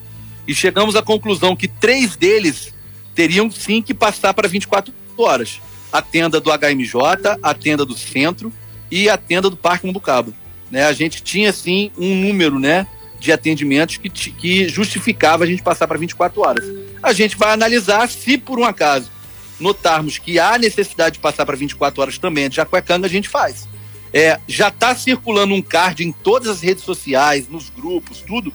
e 0.48 0.54
chegamos 0.54 0.96
à 0.96 1.02
conclusão 1.02 1.56
que 1.56 1.68
três 1.68 2.16
deles 2.16 2.74
teriam 3.14 3.50
sim 3.52 3.82
que 3.82 3.94
passar 3.94 4.34
para 4.34 4.48
24 4.48 4.94
horas. 5.18 5.62
A 5.92 6.02
tenda 6.02 6.40
do 6.40 6.50
HMJ, 6.52 7.40
a 7.42 7.54
tenda 7.54 7.86
do 7.86 7.98
centro 7.98 8.52
e 8.92 9.10
a 9.10 9.18
tenda 9.18 9.50
do 9.50 9.58
Parque 9.58 9.86
Mambucaba. 9.86 10.34
Né? 10.72 10.86
A 10.86 10.94
gente 10.94 11.22
tinha 11.22 11.52
sim 11.52 11.92
um 11.98 12.16
número 12.16 12.60
né, 12.60 12.88
de 13.20 13.32
atendimentos 13.32 13.98
que, 13.98 14.10
que 14.10 14.70
justificava 14.70 15.44
a 15.44 15.48
gente 15.48 15.64
passar 15.64 15.88
para 15.88 15.98
24 15.98 16.42
horas. 16.42 16.66
A 17.02 17.14
gente 17.14 17.36
vai 17.36 17.52
analisar 17.52 18.08
se 18.10 18.38
por 18.38 18.60
um 18.60 18.64
acaso 18.64 19.12
notarmos 19.60 20.18
que 20.18 20.40
há 20.40 20.58
necessidade 20.58 21.16
de 21.16 21.20
passar 21.20 21.46
para 21.46 21.58
24 21.58 22.02
horas 22.02 22.18
também 22.18 22.50
de 22.50 22.56
Jacuecanga, 22.56 23.06
a 23.06 23.10
gente 23.10 23.28
faz. 23.28 23.68
É, 24.14 24.40
já 24.48 24.70
está 24.70 24.96
circulando 24.96 25.54
um 25.54 25.62
card 25.62 26.04
em 26.04 26.12
todas 26.12 26.48
as 26.48 26.62
redes 26.62 26.84
sociais, 26.84 27.48
nos 27.48 27.70
grupos, 27.70 28.24
tudo, 28.26 28.54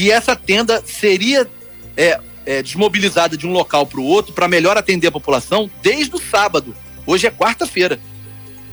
que 0.00 0.10
essa 0.10 0.34
tenda 0.34 0.82
seria 0.82 1.46
é, 1.94 2.18
é, 2.46 2.62
desmobilizada 2.62 3.36
de 3.36 3.46
um 3.46 3.52
local 3.52 3.84
para 3.84 4.00
o 4.00 4.04
outro 4.04 4.32
para 4.32 4.48
melhor 4.48 4.78
atender 4.78 5.08
a 5.08 5.12
população 5.12 5.70
desde 5.82 6.16
o 6.16 6.18
sábado. 6.18 6.74
Hoje 7.06 7.26
é 7.26 7.30
quarta-feira. 7.30 8.00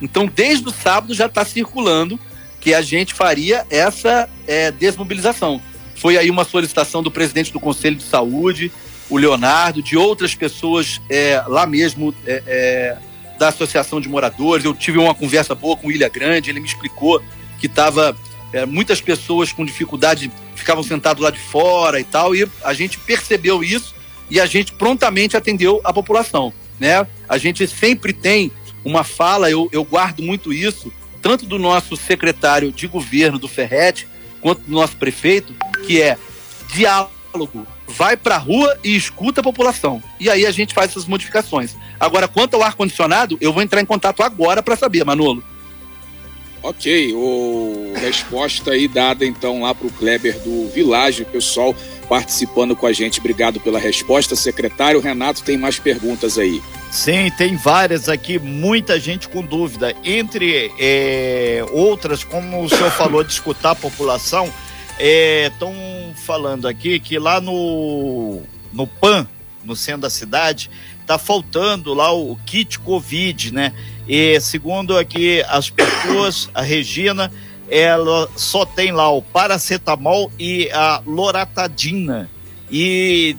Então, 0.02 0.26
desde 0.26 0.66
o 0.70 0.72
sábado 0.72 1.14
já 1.14 1.26
está 1.26 1.44
circulando 1.44 2.18
que 2.62 2.74
a 2.74 2.82
gente 2.82 3.14
faria 3.14 3.68
essa 3.70 4.30
é, 4.48 4.72
desmobilização. 4.72 5.62
Foi 5.96 6.18
aí 6.18 6.30
uma 6.30 6.46
solicitação 6.46 7.04
do 7.04 7.12
presidente 7.12 7.52
do 7.52 7.60
Conselho 7.60 7.98
de 7.98 8.04
Saúde, 8.04 8.72
o 9.10 9.18
Leonardo, 9.18 9.84
de 9.84 9.98
outras 9.98 10.34
pessoas 10.34 11.02
é, 11.10 11.44
lá 11.46 11.68
mesmo 11.68 12.16
é, 12.26 12.42
é, 12.48 12.98
da 13.38 13.50
Associação 13.50 14.00
de 14.00 14.08
Moradores. 14.08 14.64
Eu 14.64 14.74
tive 14.74 14.98
uma 14.98 15.14
conversa 15.14 15.54
boa 15.54 15.76
com 15.76 15.90
o 15.90 15.92
Ilha 15.92 16.08
Grande, 16.08 16.52
ele 16.52 16.62
me 16.62 16.68
explicou 16.68 17.22
que 17.60 17.66
estava 17.66 18.16
é, 18.54 18.66
muitas 18.66 19.02
pessoas 19.02 19.52
com 19.52 19.66
dificuldade 19.66 20.32
ficavam 20.68 20.84
sentados 20.84 21.24
lá 21.24 21.30
de 21.30 21.40
fora 21.40 21.98
e 21.98 22.04
tal, 22.04 22.36
e 22.36 22.46
a 22.62 22.74
gente 22.74 23.00
percebeu 23.00 23.64
isso 23.64 23.96
e 24.30 24.38
a 24.38 24.46
gente 24.46 24.74
prontamente 24.74 25.38
atendeu 25.38 25.80
a 25.82 25.94
população. 25.94 26.52
Né? 26.78 27.08
A 27.30 27.38
gente 27.38 27.66
sempre 27.66 28.12
tem 28.12 28.52
uma 28.84 29.06
fala, 29.06 29.50
eu, 29.50 29.70
eu 29.72 29.86
guardo 29.86 30.22
muito 30.22 30.52
isso, 30.52 30.92
tanto 31.22 31.46
do 31.46 31.58
nosso 31.58 31.96
secretário 31.96 32.70
de 32.70 32.86
governo 32.86 33.40
do 33.40 33.48
Ferret, 33.48 34.06
quanto 34.42 34.60
do 34.64 34.72
nosso 34.74 34.98
prefeito, 34.98 35.56
que 35.86 36.02
é 36.02 36.18
diálogo 36.74 37.66
vai 37.88 38.18
para 38.18 38.36
a 38.36 38.40
rua 38.40 38.78
e 38.84 38.94
escuta 38.94 39.40
a 39.40 39.44
população. 39.44 40.04
E 40.20 40.30
aí 40.30 40.46
a 40.46 40.52
gente 40.52 40.74
faz 40.74 40.92
essas 40.92 41.06
modificações. 41.06 41.78
Agora, 41.98 42.28
quanto 42.28 42.56
ao 42.56 42.64
ar-condicionado, 42.64 43.38
eu 43.40 43.54
vou 43.54 43.64
entrar 43.64 43.80
em 43.80 43.86
contato 43.86 44.22
agora 44.22 44.62
para 44.62 44.76
saber, 44.76 45.06
Manolo. 45.06 45.42
Ok, 46.64 47.14
o 47.14 47.94
resposta 47.96 48.72
aí 48.72 48.88
dada 48.88 49.26
então 49.26 49.62
lá 49.62 49.74
para 49.74 49.88
o 49.88 49.92
Kleber 49.92 50.38
do 50.40 50.68
Vilage, 50.70 51.24
pessoal 51.26 51.76
participando 52.08 52.76
com 52.76 52.88
a 52.88 52.94
gente. 52.94 53.20
Obrigado 53.20 53.60
pela 53.60 53.80
resposta, 53.80 54.36
secretário. 54.36 55.00
Renato, 55.00 55.44
tem 55.44 55.58
mais 55.58 55.78
perguntas 55.78 56.38
aí. 56.38 56.62
Sim, 56.92 57.30
tem 57.38 57.56
várias 57.56 58.08
aqui, 58.08 58.40
muita 58.40 59.00
gente 59.00 59.28
com 59.28 59.44
dúvida. 59.44 59.94
Entre 60.04 60.72
é, 60.80 61.64
outras, 61.72 62.24
como 62.24 62.64
o 62.64 62.70
senhor 62.70 62.92
falou 62.92 63.24
de 63.24 63.34
escutar 63.34 63.72
a 63.72 63.76
população, 63.76 64.52
estão 64.98 65.74
é, 65.74 66.14
falando 66.16 66.68
aqui 66.68 67.00
que 67.00 67.20
lá 67.20 67.42
no, 67.42 68.42
no 68.72 68.88
PAN, 68.88 69.28
no 69.64 69.76
centro 69.76 70.02
da 70.02 70.10
cidade, 70.10 70.72
está 71.08 71.18
faltando 71.18 71.94
lá 71.94 72.14
o 72.14 72.36
kit 72.46 72.78
Covid, 72.80 73.54
né? 73.54 73.74
E 74.06 74.38
segundo 74.42 74.98
aqui 74.98 75.42
as 75.48 75.70
pessoas, 75.70 76.50
a 76.54 76.62
Regina, 76.62 77.32
ela 77.70 78.30
só 78.36 78.66
tem 78.66 78.92
lá 78.92 79.10
o 79.10 79.22
paracetamol 79.22 80.30
e 80.38 80.70
a 80.72 81.02
loratadina. 81.06 82.30
E 82.70 83.38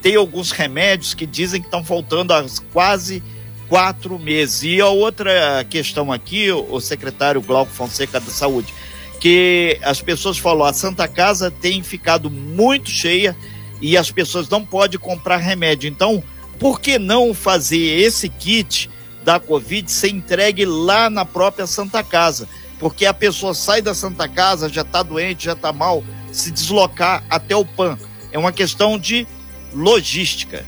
tem 0.00 0.16
alguns 0.16 0.50
remédios 0.50 1.12
que 1.12 1.26
dizem 1.26 1.60
que 1.60 1.66
estão 1.66 1.84
faltando 1.84 2.32
há 2.32 2.42
quase 2.72 3.22
quatro 3.68 4.18
meses. 4.18 4.62
E 4.62 4.80
a 4.80 4.88
outra 4.88 5.62
questão 5.68 6.10
aqui, 6.10 6.50
o 6.50 6.80
secretário 6.80 7.42
Glauco 7.42 7.70
Fonseca 7.70 8.18
da 8.18 8.30
Saúde, 8.30 8.72
que 9.20 9.78
as 9.82 10.00
pessoas 10.00 10.38
falam, 10.38 10.66
a 10.66 10.72
Santa 10.72 11.06
Casa 11.06 11.50
tem 11.50 11.82
ficado 11.82 12.30
muito 12.30 12.88
cheia 12.88 13.36
e 13.80 13.94
as 13.94 14.10
pessoas 14.10 14.48
não 14.48 14.64
podem 14.64 14.98
comprar 14.98 15.36
remédio. 15.36 15.88
Então, 15.88 16.22
por 16.58 16.80
que 16.80 16.98
não 16.98 17.34
fazer 17.34 18.00
esse 18.00 18.28
kit 18.28 18.90
da 19.24 19.40
Covid 19.40 19.90
ser 19.90 20.08
entregue 20.08 20.64
lá 20.64 21.08
na 21.08 21.24
própria 21.24 21.66
Santa 21.66 22.02
Casa? 22.02 22.48
Porque 22.78 23.06
a 23.06 23.14
pessoa 23.14 23.54
sai 23.54 23.80
da 23.80 23.94
Santa 23.94 24.28
Casa, 24.28 24.68
já 24.68 24.82
está 24.82 25.02
doente, 25.02 25.44
já 25.44 25.52
está 25.52 25.72
mal, 25.72 26.04
se 26.32 26.50
deslocar 26.50 27.24
até 27.30 27.54
o 27.54 27.64
PAN. 27.64 27.98
É 28.32 28.38
uma 28.38 28.52
questão 28.52 28.98
de 28.98 29.26
logística. 29.72 30.64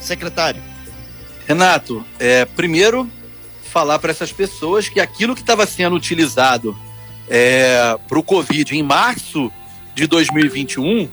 Secretário. 0.00 0.62
Renato, 1.46 2.04
é, 2.18 2.44
primeiro 2.44 3.10
falar 3.62 3.98
para 3.98 4.10
essas 4.10 4.32
pessoas 4.32 4.88
que 4.88 5.00
aquilo 5.00 5.34
que 5.34 5.40
estava 5.40 5.64
sendo 5.66 5.96
utilizado 5.96 6.76
é, 7.28 7.96
para 8.06 8.18
o 8.18 8.22
Covid 8.22 8.76
em 8.76 8.82
março 8.82 9.50
de 9.94 10.06
2021, 10.06 11.08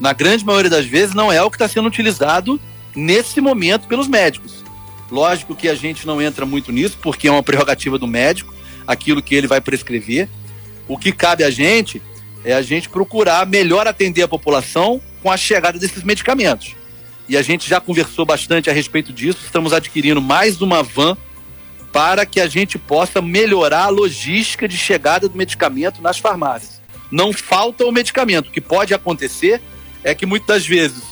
na 0.00 0.12
grande 0.12 0.44
maioria 0.44 0.70
das 0.70 0.86
vezes, 0.86 1.14
não 1.14 1.30
é 1.30 1.42
o 1.42 1.50
que 1.50 1.56
está 1.56 1.68
sendo 1.68 1.86
utilizado 1.86 2.60
nesse 2.98 3.40
momento 3.40 3.86
pelos 3.86 4.08
médicos. 4.08 4.64
Lógico 5.10 5.54
que 5.54 5.68
a 5.68 5.74
gente 5.74 6.06
não 6.06 6.20
entra 6.20 6.44
muito 6.44 6.72
nisso, 6.72 6.98
porque 7.00 7.28
é 7.28 7.30
uma 7.30 7.42
prerrogativa 7.42 7.98
do 7.98 8.06
médico, 8.06 8.54
aquilo 8.86 9.22
que 9.22 9.34
ele 9.34 9.46
vai 9.46 9.60
prescrever. 9.60 10.28
O 10.86 10.98
que 10.98 11.12
cabe 11.12 11.44
a 11.44 11.50
gente 11.50 12.02
é 12.44 12.52
a 12.52 12.62
gente 12.62 12.88
procurar 12.88 13.46
melhor 13.46 13.86
atender 13.86 14.22
a 14.22 14.28
população 14.28 15.00
com 15.22 15.30
a 15.30 15.36
chegada 15.36 15.78
desses 15.78 16.02
medicamentos. 16.02 16.74
E 17.28 17.36
a 17.36 17.42
gente 17.42 17.68
já 17.68 17.80
conversou 17.80 18.24
bastante 18.24 18.70
a 18.70 18.72
respeito 18.72 19.12
disso, 19.12 19.40
estamos 19.44 19.72
adquirindo 19.72 20.20
mais 20.20 20.60
uma 20.60 20.82
van 20.82 21.16
para 21.92 22.26
que 22.26 22.40
a 22.40 22.46
gente 22.46 22.78
possa 22.78 23.22
melhorar 23.22 23.84
a 23.84 23.88
logística 23.88 24.68
de 24.68 24.76
chegada 24.76 25.28
do 25.28 25.36
medicamento 25.36 26.02
nas 26.02 26.18
farmácias. 26.18 26.80
Não 27.10 27.32
falta 27.32 27.84
o 27.84 27.92
medicamento. 27.92 28.48
O 28.48 28.50
que 28.50 28.60
pode 28.60 28.92
acontecer 28.92 29.60
é 30.04 30.14
que 30.14 30.26
muitas 30.26 30.66
vezes 30.66 31.02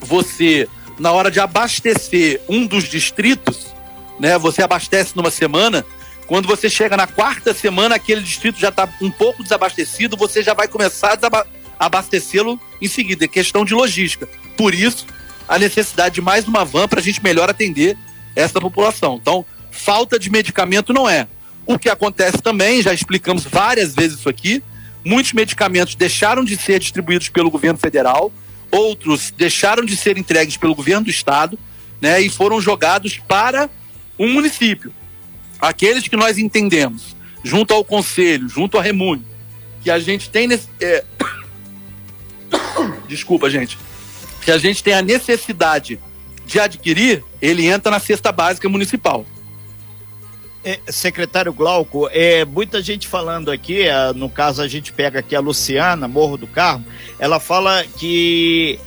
você, 0.00 0.68
na 1.02 1.10
hora 1.10 1.32
de 1.32 1.40
abastecer 1.40 2.40
um 2.48 2.64
dos 2.64 2.84
distritos, 2.84 3.74
né, 4.20 4.38
você 4.38 4.62
abastece 4.62 5.16
numa 5.16 5.32
semana, 5.32 5.84
quando 6.28 6.46
você 6.46 6.70
chega 6.70 6.96
na 6.96 7.08
quarta 7.08 7.52
semana, 7.52 7.96
aquele 7.96 8.20
distrito 8.22 8.60
já 8.60 8.68
está 8.68 8.88
um 9.00 9.10
pouco 9.10 9.42
desabastecido, 9.42 10.16
você 10.16 10.44
já 10.44 10.54
vai 10.54 10.68
começar 10.68 11.18
a 11.20 11.46
abastecê-lo 11.86 12.58
em 12.80 12.86
seguida. 12.86 13.24
É 13.24 13.28
questão 13.28 13.64
de 13.64 13.74
logística. 13.74 14.28
Por 14.56 14.72
isso, 14.72 15.04
a 15.48 15.58
necessidade 15.58 16.14
de 16.14 16.20
mais 16.20 16.46
uma 16.46 16.64
van 16.64 16.86
para 16.86 17.00
a 17.00 17.02
gente 17.02 17.20
melhor 17.20 17.50
atender 17.50 17.98
essa 18.36 18.60
população. 18.60 19.18
Então, 19.20 19.44
falta 19.72 20.20
de 20.20 20.30
medicamento 20.30 20.92
não 20.92 21.10
é. 21.10 21.26
O 21.66 21.80
que 21.80 21.88
acontece 21.88 22.38
também, 22.38 22.80
já 22.80 22.94
explicamos 22.94 23.42
várias 23.42 23.92
vezes 23.92 24.20
isso 24.20 24.28
aqui, 24.28 24.62
muitos 25.04 25.32
medicamentos 25.32 25.96
deixaram 25.96 26.44
de 26.44 26.56
ser 26.56 26.78
distribuídos 26.78 27.28
pelo 27.28 27.50
governo 27.50 27.78
federal, 27.78 28.32
outros 28.72 29.30
deixaram 29.30 29.84
de 29.84 29.96
ser 29.96 30.16
entregues 30.16 30.56
pelo 30.56 30.74
governo 30.74 31.04
do 31.04 31.10
estado, 31.10 31.58
né, 32.00 32.20
e 32.20 32.28
foram 32.30 32.60
jogados 32.60 33.18
para 33.28 33.68
um 34.18 34.32
município. 34.32 34.92
Aqueles 35.60 36.08
que 36.08 36.16
nós 36.16 36.38
entendemos, 36.38 37.14
junto 37.44 37.72
ao 37.72 37.84
conselho, 37.84 38.48
junto 38.48 38.78
à 38.78 38.82
Remune, 38.82 39.24
que 39.82 39.90
a 39.90 39.98
gente 39.98 40.30
tem 40.30 40.48
nesse, 40.48 40.68
é... 40.80 41.04
desculpa, 43.06 43.48
gente, 43.50 43.78
que 44.40 44.50
a 44.50 44.58
gente 44.58 44.82
tem 44.82 44.94
a 44.94 45.02
necessidade 45.02 46.00
de 46.46 46.58
adquirir, 46.58 47.22
ele 47.40 47.66
entra 47.66 47.90
na 47.90 48.00
cesta 48.00 48.32
básica 48.32 48.68
municipal. 48.68 49.24
É, 50.64 50.78
secretário 50.86 51.52
Glauco, 51.52 52.08
é, 52.12 52.44
muita 52.44 52.80
gente 52.80 53.08
falando 53.08 53.50
aqui, 53.50 53.82
é, 53.82 54.12
no 54.12 54.30
caso 54.30 54.62
a 54.62 54.68
gente 54.68 54.92
pega 54.92 55.18
aqui 55.18 55.34
a 55.34 55.40
Luciana, 55.40 56.06
Morro 56.06 56.36
do 56.36 56.46
Carmo, 56.46 56.86
ela 57.18 57.40
fala 57.40 57.82
que 57.98 58.78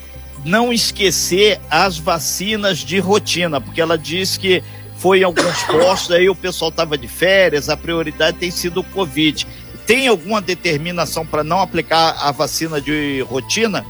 não 0.46 0.72
esquecer 0.72 1.60
as 1.70 1.98
vacinas 1.98 2.78
de 2.78 2.98
rotina, 3.00 3.60
porque 3.60 3.82
ela 3.82 3.98
diz 3.98 4.38
que 4.38 4.64
foi 4.96 5.20
em 5.20 5.24
alguns 5.24 5.64
postos, 5.68 6.16
aí 6.16 6.30
o 6.30 6.36
pessoal 6.36 6.70
estava 6.70 6.98
de 6.98 7.10
férias, 7.10 7.68
a 7.68 7.76
prioridade 7.76 8.38
tem 8.38 8.52
sido 8.52 8.80
o 8.80 8.84
Covid. 8.84 9.46
Tem 9.86 10.08
alguma 10.08 10.42
determinação 10.42 11.26
para 11.26 11.44
não 11.44 11.60
aplicar 11.60 12.16
a 12.22 12.32
vacina 12.32 12.80
de 12.80 13.20
rotina? 13.28 13.86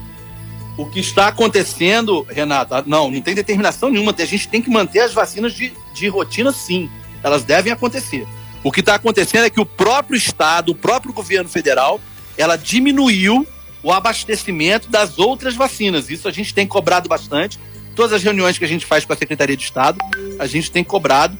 O 0.76 0.86
que 0.86 0.98
está 0.98 1.28
acontecendo, 1.28 2.26
Renata, 2.28 2.82
não, 2.84 3.10
não 3.10 3.20
tem 3.22 3.34
determinação 3.34 3.90
nenhuma. 3.90 4.14
A 4.18 4.24
gente 4.26 4.48
tem 4.48 4.60
que 4.60 4.68
manter 4.68 5.00
as 5.00 5.14
vacinas 5.14 5.54
de, 5.54 5.72
de 5.94 6.08
rotina, 6.08 6.52
sim 6.52 6.90
elas 7.26 7.42
devem 7.42 7.72
acontecer. 7.72 8.24
O 8.62 8.70
que 8.70 8.78
está 8.78 8.94
acontecendo 8.94 9.44
é 9.44 9.50
que 9.50 9.60
o 9.60 9.66
próprio 9.66 10.16
Estado, 10.16 10.70
o 10.70 10.74
próprio 10.76 11.12
governo 11.12 11.48
federal, 11.48 12.00
ela 12.38 12.56
diminuiu 12.56 13.44
o 13.82 13.92
abastecimento 13.92 14.88
das 14.88 15.18
outras 15.18 15.56
vacinas. 15.56 16.08
Isso 16.08 16.28
a 16.28 16.30
gente 16.30 16.54
tem 16.54 16.68
cobrado 16.68 17.08
bastante. 17.08 17.58
Todas 17.96 18.12
as 18.12 18.22
reuniões 18.22 18.58
que 18.58 18.64
a 18.64 18.68
gente 18.68 18.86
faz 18.86 19.04
com 19.04 19.12
a 19.12 19.16
Secretaria 19.16 19.56
de 19.56 19.64
Estado, 19.64 19.98
a 20.38 20.46
gente 20.46 20.70
tem 20.70 20.84
cobrado 20.84 21.36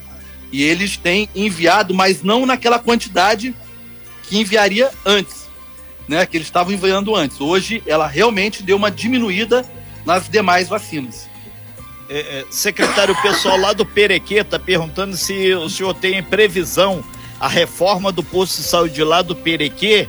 e 0.51 0.61
eles 0.64 0.96
têm 0.96 1.29
enviado, 1.37 1.94
mas 1.94 2.20
não 2.20 2.44
naquela 2.44 2.81
quantidade 2.81 3.55
que 4.25 4.38
enviaria 4.38 4.90
antes, 5.05 5.46
né? 6.09 6.27
Que 6.27 6.37
eles 6.37 6.49
estavam 6.49 6.72
enviando 6.72 7.14
antes. 7.14 7.40
Hoje 7.40 7.81
ela 7.87 8.09
realmente 8.09 8.61
deu 8.64 8.77
uma 8.77 8.90
diminuída 8.90 9.64
nas 10.05 10.29
demais 10.29 10.68
vacinas. 10.68 11.29
É, 12.09 12.19
é, 12.19 12.45
secretário 12.51 13.21
pessoal 13.21 13.57
lá 13.59 13.73
do 13.73 13.85
Perequê 13.85 14.37
está 14.37 14.59
perguntando 14.59 15.16
se 15.16 15.53
o 15.55 15.69
senhor 15.69 15.92
tem 15.95 16.23
previsão 16.23 17.03
a 17.40 17.49
reforma 17.49 18.12
do 18.12 18.23
posto 18.23 18.59
de 18.59 18.69
saúde 18.69 19.03
lá 19.03 19.23
do 19.23 19.35
Perequê 19.35 20.09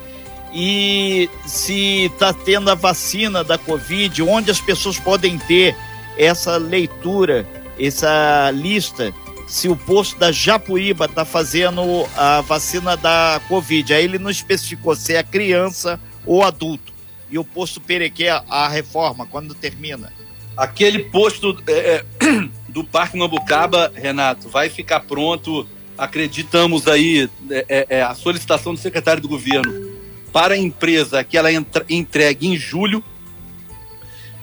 e 0.54 1.30
se 1.46 2.06
está 2.06 2.34
tendo 2.34 2.70
a 2.70 2.76
vacina 2.76 3.44
da 3.44 3.58
Covid, 3.58 4.22
onde 4.24 4.52
as 4.52 4.62
pessoas 4.62 5.00
podem 5.00 5.38
ter 5.38 5.76
essa 6.18 6.58
leitura, 6.58 7.48
essa 7.80 8.52
lista, 8.54 9.14
se 9.48 9.70
o 9.70 9.76
posto 9.76 10.18
da 10.18 10.32
Japuíba 10.32 11.06
está 11.06 11.24
fazendo 11.26 12.08
a 12.16 12.42
vacina 12.42 12.96
da 12.96 13.42
Covid. 13.48 13.94
Aí 13.94 14.04
ele 14.04 14.20
não 14.20 14.30
especificou 14.30 14.96
se 14.96 15.16
é 15.16 15.24
criança 15.24 16.00
ou 16.26 16.44
adulto. 16.44 16.94
E 17.30 17.38
o 17.38 17.44
posto 17.44 17.82
Perequê, 17.82 18.28
a 18.28 18.68
reforma, 18.68 19.26
quando 19.26 19.54
termina? 19.54 20.12
Aquele 20.58 21.04
posto 21.04 21.56
é, 21.68 21.72
é 21.72 22.06
do 22.68 22.84
Parque 22.84 23.16
Mambucaba, 23.16 23.92
Renato, 23.96 24.50
vai 24.50 24.70
ficar 24.70 25.02
pronto. 25.02 25.68
Acreditamos 25.96 26.88
aí 26.88 27.30
é, 27.50 27.66
é, 27.70 27.88
é, 27.90 28.02
a 28.02 28.16
solicitação 28.16 28.74
do 28.74 28.80
secretário 28.80 29.22
do 29.22 29.28
governo 29.28 29.96
para 30.34 30.56
a 30.56 30.58
empresa 30.58 31.24
que 31.24 31.38
ela 31.38 31.52
entra, 31.52 31.86
entregue 31.88 32.48
em 32.48 32.58
julho. 32.58 33.04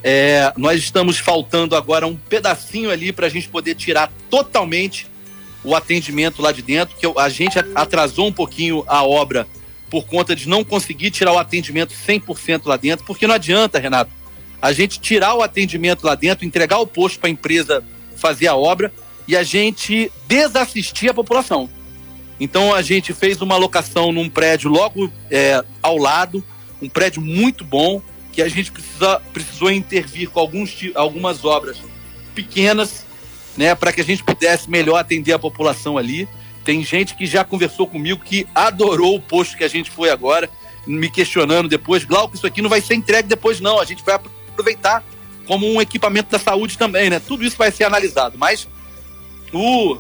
É, 0.02 0.52
nós 0.56 0.78
estamos 0.80 1.18
faltando 1.18 1.74
agora 1.74 2.06
um 2.06 2.14
pedacinho 2.14 2.90
ali 2.90 3.12
para 3.12 3.26
a 3.26 3.30
gente 3.30 3.48
poder 3.48 3.74
tirar 3.74 4.12
totalmente 4.30 5.08
o 5.64 5.74
atendimento 5.74 6.42
lá 6.42 6.52
de 6.52 6.60
dentro, 6.60 6.94
que 6.96 7.06
a 7.18 7.28
gente 7.28 7.58
atrasou 7.74 8.28
um 8.28 8.32
pouquinho 8.32 8.84
a 8.86 9.02
obra 9.02 9.48
por 9.90 10.06
conta 10.06 10.36
de 10.36 10.48
não 10.48 10.62
conseguir 10.62 11.10
tirar 11.10 11.32
o 11.32 11.38
atendimento 11.38 11.94
100% 11.94 12.66
lá 12.66 12.76
dentro, 12.76 13.04
porque 13.06 13.26
não 13.26 13.34
adianta, 13.34 13.78
Renato, 13.78 14.10
a 14.64 14.72
gente 14.72 14.98
tirar 14.98 15.34
o 15.34 15.42
atendimento 15.42 16.04
lá 16.04 16.14
dentro, 16.14 16.46
entregar 16.46 16.78
o 16.78 16.86
posto 16.86 17.18
para 17.18 17.28
a 17.28 17.30
empresa 17.30 17.84
fazer 18.16 18.46
a 18.46 18.56
obra 18.56 18.90
e 19.28 19.36
a 19.36 19.42
gente 19.42 20.10
desassistir 20.26 21.10
a 21.10 21.12
população. 21.12 21.68
Então 22.40 22.74
a 22.74 22.80
gente 22.80 23.12
fez 23.12 23.42
uma 23.42 23.58
locação 23.58 24.10
num 24.10 24.26
prédio 24.30 24.70
logo 24.70 25.12
é, 25.30 25.62
ao 25.82 25.98
lado, 25.98 26.42
um 26.80 26.88
prédio 26.88 27.20
muito 27.20 27.62
bom, 27.62 28.00
que 28.32 28.40
a 28.40 28.48
gente 28.48 28.72
precisa, 28.72 29.20
precisou 29.34 29.70
intervir 29.70 30.30
com 30.30 30.40
alguns, 30.40 30.74
algumas 30.94 31.44
obras 31.44 31.76
pequenas, 32.34 33.04
né, 33.58 33.74
para 33.74 33.92
que 33.92 34.00
a 34.00 34.04
gente 34.04 34.24
pudesse 34.24 34.70
melhor 34.70 34.96
atender 34.96 35.34
a 35.34 35.38
população 35.38 35.98
ali. 35.98 36.26
Tem 36.64 36.82
gente 36.82 37.14
que 37.14 37.26
já 37.26 37.44
conversou 37.44 37.86
comigo 37.86 38.24
que 38.24 38.46
adorou 38.54 39.14
o 39.14 39.20
posto 39.20 39.58
que 39.58 39.64
a 39.64 39.68
gente 39.68 39.90
foi 39.90 40.08
agora, 40.08 40.48
me 40.86 41.10
questionando 41.10 41.68
depois, 41.68 42.02
Glauco, 42.02 42.34
isso 42.34 42.46
aqui 42.46 42.62
não 42.62 42.70
vai 42.70 42.80
ser 42.80 42.94
entregue 42.94 43.28
depois 43.28 43.60
não, 43.60 43.78
a 43.78 43.84
gente 43.84 44.02
vai 44.02 44.14
aproveitar 44.54 45.04
como 45.46 45.70
um 45.70 45.80
equipamento 45.80 46.30
da 46.30 46.38
saúde 46.38 46.78
também, 46.78 47.10
né? 47.10 47.20
Tudo 47.20 47.44
isso 47.44 47.56
vai 47.56 47.70
ser 47.70 47.84
analisado, 47.84 48.38
mas 48.38 48.66
o 49.52 49.98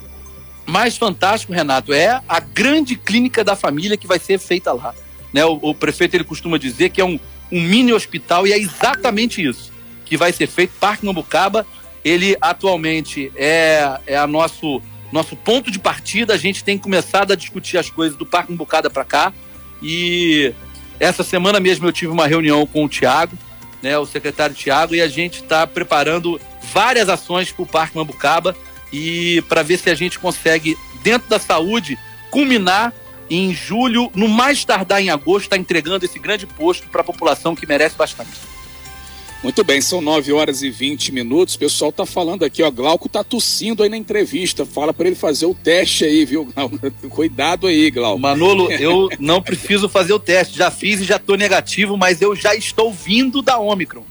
mais 0.66 0.96
fantástico, 0.96 1.52
Renato, 1.52 1.92
é 1.92 2.20
a 2.28 2.40
grande 2.40 2.96
clínica 2.96 3.44
da 3.44 3.54
família 3.54 3.96
que 3.96 4.06
vai 4.06 4.18
ser 4.18 4.38
feita 4.38 4.72
lá. 4.72 4.94
Né? 5.32 5.44
O, 5.44 5.58
o 5.60 5.74
prefeito 5.74 6.14
ele 6.14 6.24
costuma 6.24 6.56
dizer 6.56 6.90
que 6.90 7.00
é 7.00 7.04
um, 7.04 7.18
um 7.52 7.60
mini 7.60 7.92
hospital 7.92 8.46
e 8.46 8.52
é 8.52 8.58
exatamente 8.58 9.44
isso 9.44 9.72
que 10.04 10.16
vai 10.16 10.32
ser 10.32 10.46
feito. 10.46 10.72
Parque 10.80 11.04
Mambucaba, 11.04 11.66
ele 12.04 12.36
atualmente 12.40 13.30
é, 13.36 13.98
é 14.06 14.16
a 14.16 14.26
nosso, 14.26 14.80
nosso 15.12 15.36
ponto 15.36 15.70
de 15.70 15.78
partida. 15.78 16.34
A 16.34 16.38
gente 16.38 16.64
tem 16.64 16.78
começado 16.78 17.32
a 17.32 17.36
discutir 17.36 17.76
as 17.76 17.90
coisas 17.90 18.16
do 18.16 18.24
Parque 18.24 18.52
Mambucaba 18.52 18.88
para 18.88 19.04
cá. 19.04 19.32
E 19.82 20.54
essa 20.98 21.22
semana 21.22 21.60
mesmo 21.60 21.86
eu 21.86 21.92
tive 21.92 22.12
uma 22.12 22.26
reunião 22.26 22.66
com 22.66 22.84
o 22.84 22.88
Tiago, 22.88 23.36
né, 23.84 23.98
o 23.98 24.06
secretário 24.06 24.56
Tiago, 24.56 24.94
e 24.94 25.02
a 25.02 25.06
gente 25.06 25.42
está 25.42 25.66
preparando 25.66 26.40
várias 26.72 27.08
ações 27.10 27.52
para 27.52 27.62
o 27.62 27.66
Parque 27.66 27.96
Mambucaba 27.96 28.56
e 28.90 29.42
para 29.46 29.62
ver 29.62 29.78
se 29.78 29.90
a 29.90 29.94
gente 29.94 30.18
consegue, 30.18 30.76
dentro 31.02 31.28
da 31.28 31.38
saúde, 31.38 31.98
culminar 32.30 32.94
em 33.28 33.54
julho, 33.54 34.10
no 34.14 34.26
mais 34.26 34.64
tardar 34.64 35.02
em 35.02 35.10
agosto, 35.10 35.44
está 35.44 35.58
entregando 35.58 36.04
esse 36.04 36.18
grande 36.18 36.46
posto 36.46 36.88
para 36.88 37.02
a 37.02 37.04
população 37.04 37.54
que 37.54 37.66
merece 37.66 37.94
bastante. 37.94 38.53
Muito 39.44 39.62
bem, 39.62 39.78
são 39.78 40.00
9 40.00 40.32
horas 40.32 40.62
e 40.62 40.70
20 40.70 41.12
minutos. 41.12 41.54
O 41.54 41.58
pessoal 41.58 41.92
tá 41.92 42.06
falando 42.06 42.46
aqui, 42.46 42.62
ó. 42.62 42.70
Glauco 42.70 43.10
tá 43.10 43.22
tossindo 43.22 43.82
aí 43.82 43.90
na 43.90 43.96
entrevista. 43.96 44.64
Fala 44.64 44.90
para 44.90 45.06
ele 45.06 45.14
fazer 45.14 45.44
o 45.44 45.54
teste 45.54 46.02
aí, 46.06 46.24
viu, 46.24 46.46
Glauco? 46.46 46.78
Cuidado 47.10 47.66
aí, 47.66 47.90
Glauco. 47.90 48.18
Manolo, 48.18 48.72
eu 48.72 49.10
não 49.18 49.42
preciso 49.42 49.86
fazer 49.86 50.14
o 50.14 50.18
teste. 50.18 50.56
Já 50.56 50.70
fiz 50.70 51.02
e 51.02 51.04
já 51.04 51.18
tô 51.18 51.34
negativo, 51.34 51.94
mas 51.94 52.22
eu 52.22 52.34
já 52.34 52.54
estou 52.54 52.90
vindo 52.90 53.42
da 53.42 53.58
Omicron. 53.58 54.06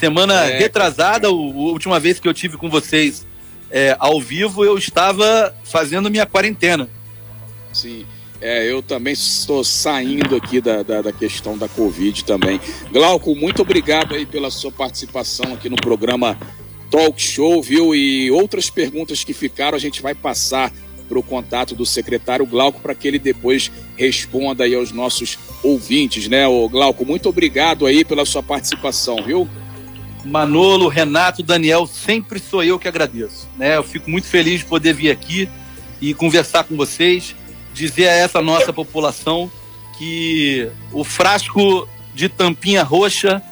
Semana 0.00 0.46
é. 0.46 0.58
retrasada, 0.58 1.28
a 1.28 1.30
última 1.30 2.00
vez 2.00 2.18
que 2.18 2.26
eu 2.26 2.34
tive 2.34 2.56
com 2.56 2.68
vocês 2.68 3.24
é, 3.70 3.96
ao 4.00 4.20
vivo, 4.20 4.64
eu 4.64 4.76
estava 4.76 5.54
fazendo 5.62 6.10
minha 6.10 6.26
quarentena. 6.26 6.90
Sim. 7.72 8.04
É, 8.40 8.70
eu 8.70 8.82
também 8.82 9.12
estou 9.12 9.62
saindo 9.62 10.34
aqui 10.34 10.60
da, 10.60 10.82
da, 10.82 11.02
da, 11.02 11.12
questão 11.12 11.58
da 11.58 11.68
Covid 11.68 12.24
também. 12.24 12.58
Glauco, 12.90 13.36
muito 13.36 13.60
obrigado 13.60 14.14
aí 14.14 14.24
pela 14.24 14.50
sua 14.50 14.72
participação 14.72 15.52
aqui 15.52 15.68
no 15.68 15.76
programa 15.76 16.38
Talk 16.90 17.20
Show, 17.20 17.62
viu? 17.62 17.94
E 17.94 18.30
outras 18.30 18.70
perguntas 18.70 19.22
que 19.22 19.34
ficaram, 19.34 19.76
a 19.76 19.80
gente 19.80 20.00
vai 20.00 20.14
passar 20.14 20.72
para 21.06 21.18
o 21.18 21.22
contato 21.22 21.74
do 21.74 21.84
secretário 21.84 22.46
Glauco 22.46 22.80
para 22.80 22.94
que 22.94 23.06
ele 23.06 23.18
depois 23.18 23.70
responda 23.96 24.64
aí 24.64 24.74
aos 24.74 24.90
nossos 24.90 25.38
ouvintes, 25.62 26.26
né? 26.26 26.46
O 26.46 26.66
Glauco, 26.68 27.04
muito 27.04 27.28
obrigado 27.28 27.84
aí 27.84 28.04
pela 28.06 28.24
sua 28.24 28.42
participação, 28.42 29.16
viu? 29.16 29.46
Manolo, 30.24 30.88
Renato, 30.88 31.42
Daniel, 31.42 31.86
sempre 31.86 32.38
sou 32.38 32.62
eu 32.62 32.78
que 32.78 32.88
agradeço, 32.88 33.48
né? 33.58 33.76
Eu 33.76 33.82
fico 33.82 34.10
muito 34.10 34.26
feliz 34.26 34.60
de 34.60 34.66
poder 34.66 34.94
vir 34.94 35.10
aqui 35.10 35.48
e 36.00 36.14
conversar 36.14 36.64
com 36.64 36.76
vocês 36.76 37.34
dizer 37.80 38.08
a 38.08 38.12
essa 38.12 38.42
nossa 38.42 38.72
população 38.72 39.50
que 39.96 40.70
o 40.92 41.02
frasco 41.02 41.88
de 42.14 42.28
tampinha 42.28 42.82
roxa 42.82 43.42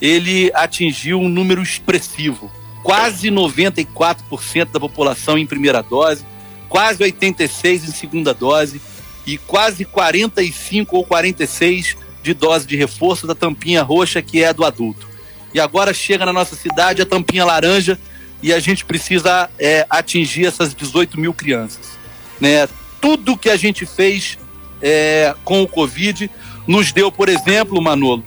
ele 0.00 0.50
atingiu 0.54 1.20
um 1.20 1.28
número 1.28 1.62
expressivo. 1.62 2.50
Quase 2.82 3.30
94% 3.30 4.72
da 4.72 4.80
população 4.80 5.38
em 5.38 5.46
primeira 5.46 5.82
dose, 5.82 6.24
quase 6.68 7.02
86% 7.02 7.88
em 7.88 7.92
segunda 7.92 8.34
dose 8.34 8.80
e 9.24 9.38
quase 9.38 9.84
45 9.84 10.96
ou 10.96 11.04
46 11.04 11.96
de 12.22 12.34
dose 12.34 12.66
de 12.66 12.76
reforço 12.76 13.26
da 13.26 13.34
tampinha 13.34 13.82
roxa, 13.82 14.20
que 14.20 14.42
é 14.42 14.48
a 14.48 14.52
do 14.52 14.64
adulto. 14.64 15.08
E 15.54 15.60
agora 15.60 15.94
chega 15.94 16.26
na 16.26 16.32
nossa 16.32 16.56
cidade 16.56 17.02
a 17.02 17.06
tampinha 17.06 17.44
laranja 17.44 17.98
e 18.42 18.52
a 18.52 18.58
gente 18.58 18.84
precisa 18.84 19.48
é, 19.58 19.86
atingir 19.88 20.46
essas 20.46 20.74
18 20.74 21.18
mil 21.18 21.32
crianças. 21.32 21.96
Né? 22.40 22.68
Tudo 23.00 23.36
que 23.36 23.50
a 23.50 23.56
gente 23.56 23.86
fez 23.86 24.38
é, 24.82 25.34
com 25.44 25.62
o 25.62 25.68
Covid 25.68 26.30
nos 26.66 26.92
deu, 26.92 27.10
por 27.10 27.28
exemplo, 27.28 27.80
Manolo, 27.80 28.24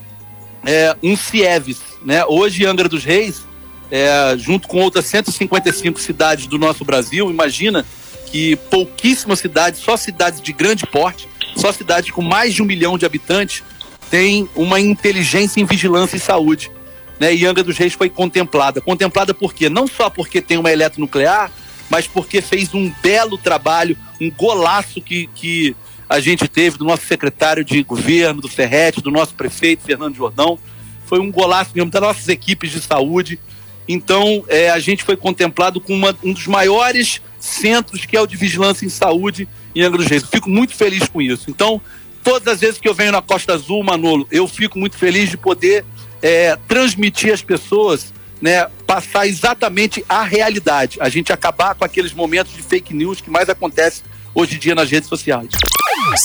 é, 0.66 0.96
um 1.04 1.16
CIEVES. 1.16 1.80
Né? 2.04 2.24
Hoje, 2.26 2.66
Angra 2.66 2.88
dos 2.88 3.04
Reis, 3.04 3.46
é, 3.92 4.36
junto 4.38 4.68
com 4.68 4.80
outras 4.80 5.06
155 5.06 6.00
cidades 6.00 6.48
do 6.48 6.58
nosso 6.58 6.86
Brasil, 6.86 7.30
imagina 7.30 7.86
que 8.28 8.56
pouquíssimas 8.70 9.40
cidades, 9.40 9.82
só 9.82 9.98
cidades 9.98 10.42
de 10.42 10.54
grande 10.54 10.86
porte, 10.86 11.28
só 11.56 11.72
cidades 11.72 12.12
com 12.12 12.22
mais 12.22 12.54
de 12.54 12.62
um 12.62 12.66
milhão 12.66 12.98
de 12.98 13.06
habitantes, 13.06 13.64
tem 14.10 14.50
uma 14.56 14.80
inteligência 14.80 15.60
em 15.60 15.66
vigilância 15.66 16.18
e 16.18 16.20
saúde. 16.20 16.72
Né? 17.20 17.36
E 17.36 17.46
Angra 17.46 17.64
dos 17.64 17.78
Reis 17.78 17.94
foi 17.94 18.10
contemplada. 18.10 18.80
Contemplada 18.80 19.34
por 19.34 19.54
quê? 19.54 19.70
Não 19.70 19.88
só 19.88 20.10
porque 20.10 20.42
tem 20.42 20.58
uma 20.58 20.72
eletronuclear, 20.72 21.52
mas 21.90 22.08
porque 22.08 22.42
fez 22.42 22.74
um 22.74 22.92
belo 23.02 23.38
trabalho, 23.38 23.98
um 24.20 24.32
golaço 24.32 25.02
que, 25.02 25.28
que 25.34 25.76
a 26.08 26.20
gente 26.20 26.48
teve 26.48 26.78
do 26.78 26.86
nosso 26.86 27.06
secretário 27.06 27.64
de 27.64 27.84
governo, 27.84 28.42
do 28.42 28.48
Ferrete, 28.48 29.02
do 29.02 29.12
nosso 29.12 29.36
prefeito, 29.36 29.84
Fernando 29.84 30.16
Jordão. 30.16 30.58
Foi 31.06 31.20
um 31.20 31.32
golaço 31.32 31.72
mesmo 31.76 31.92
das 31.92 32.02
nossas 32.02 32.28
equipes 32.28 32.72
de 32.72 32.82
saúde. 32.82 33.40
Então, 33.88 34.44
é, 34.48 34.70
a 34.70 34.80
gente 34.80 35.04
foi 35.04 35.16
contemplado 35.16 35.80
com 35.80 35.94
uma, 35.94 36.16
um 36.24 36.34
dos 36.34 36.48
maiores 36.48 37.22
centros, 37.40 38.06
que 38.06 38.18
é 38.18 38.22
o 38.22 38.28
de 38.28 38.36
vigilância 38.36 38.86
em 38.86 38.90
saúde 38.90 39.48
em 39.76 39.82
Angra 39.82 39.98
dos 39.98 40.08
Reis. 40.08 40.24
Fico 40.24 40.50
muito 40.50 40.76
feliz 40.76 41.08
com 41.08 41.22
isso. 41.22 41.50
Então, 41.50 41.82
todas 42.24 42.48
as 42.54 42.60
vezes 42.60 42.80
que 42.80 42.88
eu 42.88 42.94
venho 42.94 43.12
na 43.12 43.22
Costa 43.22 43.54
Azul, 43.54 43.84
Manolo, 43.84 44.28
eu 44.32 44.48
fico 44.48 44.78
muito 44.78 44.98
feliz 44.98 45.30
de 45.30 45.38
poder 45.38 45.86
é, 46.22 46.58
transmitir 46.68 47.34
às 47.34 47.42
pessoas 47.42 48.14
né, 48.42 48.68
passar 48.88 49.28
exatamente 49.28 50.04
a 50.08 50.24
realidade, 50.24 50.98
a 51.02 51.10
gente 51.10 51.32
acabar 51.34 51.76
com 51.76 51.84
aqueles 51.84 52.14
momentos 52.14 52.54
de 52.54 52.62
fake 52.62 52.94
news 52.94 53.22
que 53.22 53.30
mais 53.30 53.50
acontece 53.50 54.04
hoje 54.34 54.56
em 54.56 54.60
dia 54.60 54.76
nas 54.76 54.90
redes 54.90 55.10
sociais. 55.10 55.50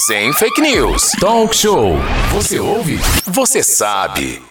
Sem 0.05 0.33
fake 0.33 0.61
news. 0.61 1.11
Talk 1.19 1.55
show. 1.55 1.97
Você 2.31 2.59
ouve? 2.59 2.97
Você 3.25 3.61
sabe. 3.61 4.41